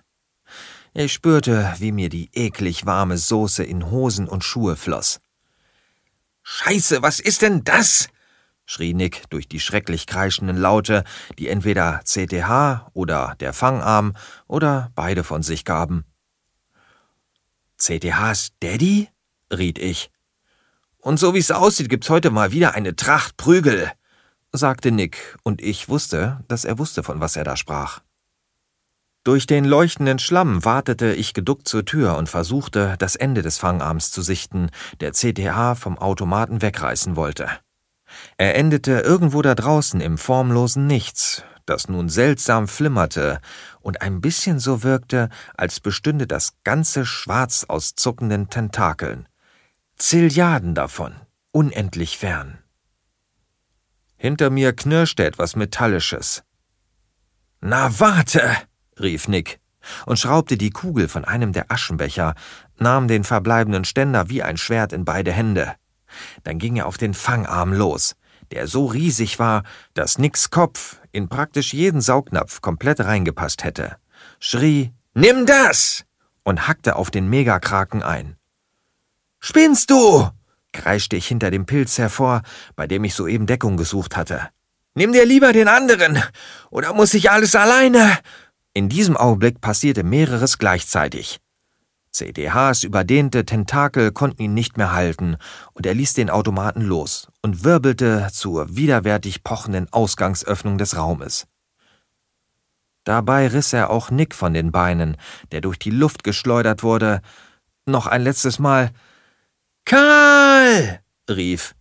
Ich 0.94 1.12
spürte, 1.12 1.74
wie 1.80 1.92
mir 1.92 2.10
die 2.10 2.30
eklig 2.34 2.86
warme 2.86 3.18
Soße 3.18 3.64
in 3.64 3.92
Hosen 3.92 4.28
und 4.28 4.44
Schuhe 4.44 4.76
floss. 4.76 5.20
Scheiße, 6.50 7.02
was 7.02 7.20
ist 7.20 7.42
denn 7.42 7.66
das? 7.66 8.08
schrie 8.66 8.94
Nick 8.94 9.30
durch 9.30 9.50
die 9.50 9.60
schrecklich 9.60 10.08
kreischenden 10.08 10.56
Laute, 10.56 11.04
die 11.38 11.50
entweder 11.50 12.00
CTH 12.06 12.90
oder 12.94 13.36
der 13.42 13.52
Fangarm 13.52 14.14
oder 14.48 14.90
beide 14.96 15.26
von 15.26 15.44
sich 15.44 15.66
gaben. 15.66 16.06
CTHs 17.78 18.54
Daddy? 18.62 19.10
riet 19.52 19.78
ich. 19.78 20.10
Und 21.00 21.20
so 21.20 21.34
wie 21.34 21.40
es 21.40 21.52
aussieht, 21.52 21.90
gibt's 21.90 22.10
heute 22.10 22.32
mal 22.32 22.54
wieder 22.54 22.76
eine 22.76 22.96
Tracht 22.96 23.36
Prügel, 23.36 23.92
sagte 24.54 24.92
Nick, 24.92 25.38
und 25.44 25.62
ich 25.62 25.90
wusste, 25.90 26.46
dass 26.48 26.64
er 26.64 26.80
wusste, 26.80 27.04
von 27.04 27.20
was 27.20 27.36
er 27.36 27.44
da 27.44 27.58
sprach. 27.58 28.00
Durch 29.28 29.46
den 29.46 29.66
leuchtenden 29.66 30.20
Schlamm 30.20 30.64
wartete 30.64 31.14
ich 31.14 31.34
geduckt 31.34 31.68
zur 31.68 31.84
Tür 31.84 32.16
und 32.16 32.30
versuchte, 32.30 32.96
das 32.98 33.18
Ende 33.18 33.42
des 33.42 33.58
Fangarms 33.58 34.10
zu 34.10 34.22
sichten, 34.22 34.70
der 35.02 35.12
CTH 35.12 35.76
vom 35.76 35.98
Automaten 35.98 36.62
wegreißen 36.62 37.18
wollte. 37.18 37.50
Er 38.38 38.56
endete 38.56 39.02
irgendwo 39.02 39.42
da 39.42 39.54
draußen 39.54 40.00
im 40.00 40.18
formlosen 40.18 40.88
Nichts, 40.88 41.44
das 41.66 41.90
nun 41.90 42.08
seltsam 42.08 42.70
flimmerte 42.70 43.42
und 43.82 44.02
ein 44.02 44.22
bisschen 44.22 44.60
so 44.60 44.82
wirkte, 44.82 45.28
als 45.58 45.82
bestünde 45.82 46.26
das 46.26 46.54
ganze 46.64 47.06
Schwarz 47.06 47.66
aus 47.68 47.96
zuckenden 47.96 48.50
Tentakeln. 48.50 49.28
Zilliarden 49.98 50.74
davon, 50.74 51.14
unendlich 51.52 52.18
fern. 52.18 52.60
Hinter 54.16 54.52
mir 54.52 54.72
knirschte 54.72 55.26
etwas 55.26 55.58
Metallisches. 55.58 56.44
Na 57.60 57.92
warte! 58.00 58.56
Rief 59.00 59.28
Nick 59.28 59.60
und 60.06 60.20
schraubte 60.20 60.58
die 60.58 60.70
Kugel 60.70 61.08
von 61.08 61.26
einem 61.26 61.54
der 61.54 61.72
Aschenbecher, 61.72 62.36
nahm 62.78 63.08
den 63.08 63.24
verbleibenden 63.24 63.86
Ständer 63.86 64.30
wie 64.30 64.44
ein 64.44 64.58
Schwert 64.58 64.94
in 64.94 65.06
beide 65.06 65.32
Hände. 65.32 65.76
Dann 66.44 66.60
ging 66.60 66.78
er 66.78 66.88
auf 66.88 66.98
den 66.98 67.14
Fangarm 67.14 67.74
los, 67.74 68.16
der 68.52 68.68
so 68.68 68.86
riesig 68.86 69.40
war, 69.40 69.64
dass 69.94 70.18
Nicks 70.18 70.50
Kopf 70.50 71.00
in 71.12 71.30
praktisch 71.30 71.74
jeden 71.74 72.02
Saugnapf 72.02 72.62
komplett 72.62 73.00
reingepasst 73.02 73.64
hätte, 73.64 73.98
schrie 74.40 74.94
Nimm 75.14 75.46
das! 75.46 76.04
und 76.44 76.68
hackte 76.68 76.96
auf 76.96 77.12
den 77.12 77.30
Megakraken 77.30 78.02
ein. 78.02 78.38
Spinnst 79.40 79.90
du? 79.90 80.30
kreischte 80.72 81.16
ich 81.16 81.28
hinter 81.28 81.52
dem 81.52 81.66
Pilz 81.66 81.98
hervor, 81.98 82.42
bei 82.76 82.88
dem 82.88 83.04
ich 83.04 83.16
soeben 83.16 83.48
Deckung 83.48 83.78
gesucht 83.78 84.16
hatte. 84.16 84.50
Nimm 84.94 85.12
dir 85.12 85.26
lieber 85.26 85.54
den 85.54 85.68
anderen, 85.68 86.22
oder 86.70 86.94
muss 86.94 87.14
ich 87.14 87.32
alles 87.32 87.56
alleine? 87.56 88.18
In 88.78 88.90
diesem 88.90 89.18
Augenblick 89.18 89.60
passierte 89.60 90.04
mehreres 90.04 90.60
gleichzeitig. 90.60 91.40
CDHs 92.12 92.84
überdehnte 92.84 93.44
Tentakel 93.44 94.12
konnten 94.12 94.44
ihn 94.44 94.54
nicht 94.54 94.78
mehr 94.78 94.94
halten, 94.94 95.38
und 95.74 95.88
er 95.88 95.96
ließ 95.96 96.14
den 96.14 96.30
Automaten 96.30 96.82
los 96.82 97.28
und 97.42 97.64
wirbelte 97.64 98.28
zur 98.32 98.76
widerwärtig 98.76 99.44
pochenden 99.44 99.92
Ausgangsöffnung 99.92 100.78
des 100.78 100.96
Raumes. 100.96 101.48
Dabei 103.04 103.48
riss 103.48 103.74
er 103.74 103.90
auch 103.90 104.12
Nick 104.12 104.36
von 104.36 104.54
den 104.54 104.72
Beinen, 104.72 105.18
der 105.52 105.62
durch 105.62 105.80
die 105.80 105.90
Luft 105.90 106.24
geschleudert 106.24 106.84
wurde. 106.84 107.22
Noch 107.88 108.06
ein 108.06 108.22
letztes 108.22 108.60
Mal 108.60 108.92
Karl! 109.86 111.00
rief, 111.28 111.74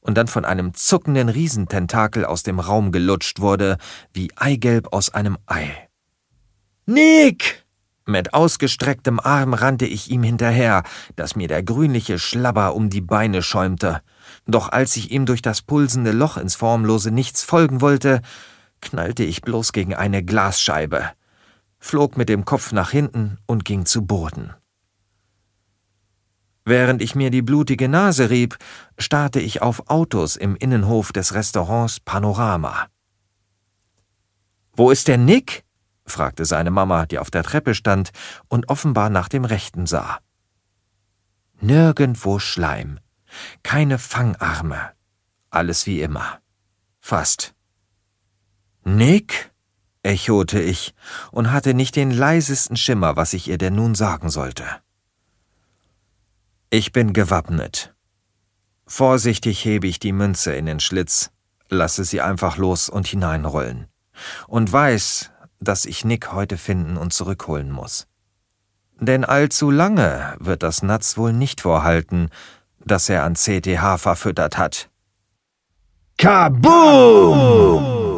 und 0.00 0.16
dann 0.16 0.28
von 0.28 0.46
einem 0.46 0.72
zuckenden 0.72 1.28
Riesententakel 1.28 2.24
aus 2.24 2.42
dem 2.42 2.58
Raum 2.58 2.90
gelutscht 2.90 3.40
wurde, 3.40 3.76
wie 4.14 4.32
Eigelb 4.34 4.94
aus 4.94 5.10
einem 5.10 5.36
Ei. 5.44 5.90
Nick! 6.86 7.64
Mit 8.04 8.34
ausgestrecktem 8.34 9.20
Arm 9.20 9.54
rannte 9.54 9.86
ich 9.86 10.10
ihm 10.10 10.24
hinterher, 10.24 10.82
dass 11.14 11.36
mir 11.36 11.46
der 11.46 11.62
grünliche 11.62 12.18
Schlabber 12.18 12.74
um 12.74 12.90
die 12.90 13.00
Beine 13.00 13.42
schäumte. 13.42 14.02
Doch 14.46 14.68
als 14.70 14.96
ich 14.96 15.12
ihm 15.12 15.24
durch 15.24 15.40
das 15.42 15.62
pulsende 15.62 16.10
Loch 16.10 16.36
ins 16.36 16.56
formlose 16.56 17.12
Nichts 17.12 17.44
folgen 17.44 17.80
wollte, 17.80 18.20
knallte 18.80 19.22
ich 19.22 19.42
bloß 19.42 19.72
gegen 19.72 19.94
eine 19.94 20.24
Glasscheibe, 20.24 21.10
flog 21.78 22.16
mit 22.16 22.28
dem 22.28 22.44
Kopf 22.44 22.72
nach 22.72 22.90
hinten 22.90 23.38
und 23.46 23.64
ging 23.64 23.86
zu 23.86 24.02
Boden. 24.04 24.52
Während 26.64 27.02
ich 27.02 27.14
mir 27.14 27.30
die 27.30 27.42
blutige 27.42 27.88
Nase 27.88 28.30
rieb, 28.30 28.58
starrte 28.98 29.38
ich 29.38 29.62
auf 29.62 29.88
Autos 29.88 30.34
im 30.34 30.56
Innenhof 30.56 31.12
des 31.12 31.34
Restaurants 31.34 32.00
Panorama. 32.00 32.88
Wo 34.72 34.90
ist 34.90 35.06
der 35.06 35.18
Nick? 35.18 35.64
Fragte 36.12 36.44
seine 36.44 36.70
Mama, 36.70 37.06
die 37.06 37.18
auf 37.18 37.30
der 37.30 37.42
Treppe 37.42 37.74
stand 37.74 38.10
und 38.48 38.68
offenbar 38.68 39.10
nach 39.10 39.28
dem 39.28 39.44
Rechten 39.44 39.86
sah. 39.86 40.20
Nirgendwo 41.60 42.38
Schleim, 42.38 43.00
keine 43.62 43.98
Fangarme, 43.98 44.92
alles 45.50 45.86
wie 45.86 46.00
immer. 46.02 46.40
Fast. 47.00 47.54
Nick? 48.84 49.50
echote 50.04 50.60
ich 50.60 50.94
und 51.30 51.52
hatte 51.52 51.74
nicht 51.74 51.94
den 51.94 52.10
leisesten 52.10 52.76
Schimmer, 52.76 53.16
was 53.16 53.32
ich 53.34 53.48
ihr 53.48 53.58
denn 53.58 53.76
nun 53.76 53.94
sagen 53.94 54.30
sollte. 54.30 54.64
Ich 56.70 56.92
bin 56.92 57.12
gewappnet. 57.12 57.94
Vorsichtig 58.86 59.64
hebe 59.64 59.86
ich 59.86 60.00
die 60.00 60.12
Münze 60.12 60.54
in 60.54 60.66
den 60.66 60.80
Schlitz, 60.80 61.30
lasse 61.68 62.04
sie 62.04 62.20
einfach 62.20 62.56
los 62.56 62.88
und 62.88 63.06
hineinrollen. 63.06 63.86
Und 64.48 64.72
weiß, 64.72 65.30
dass 65.62 65.84
ich 65.84 66.04
Nick 66.04 66.32
heute 66.32 66.58
finden 66.58 66.96
und 66.96 67.12
zurückholen 67.12 67.70
muss. 67.70 68.06
Denn 69.00 69.24
allzu 69.24 69.70
lange 69.70 70.34
wird 70.38 70.62
das 70.62 70.82
Natz 70.82 71.16
wohl 71.16 71.32
nicht 71.32 71.62
vorhalten, 71.62 72.30
dass 72.84 73.08
er 73.08 73.24
an 73.24 73.34
CTH 73.34 73.98
verfüttert 73.98 74.58
hat. 74.58 74.90
Kaboom! 76.18 78.11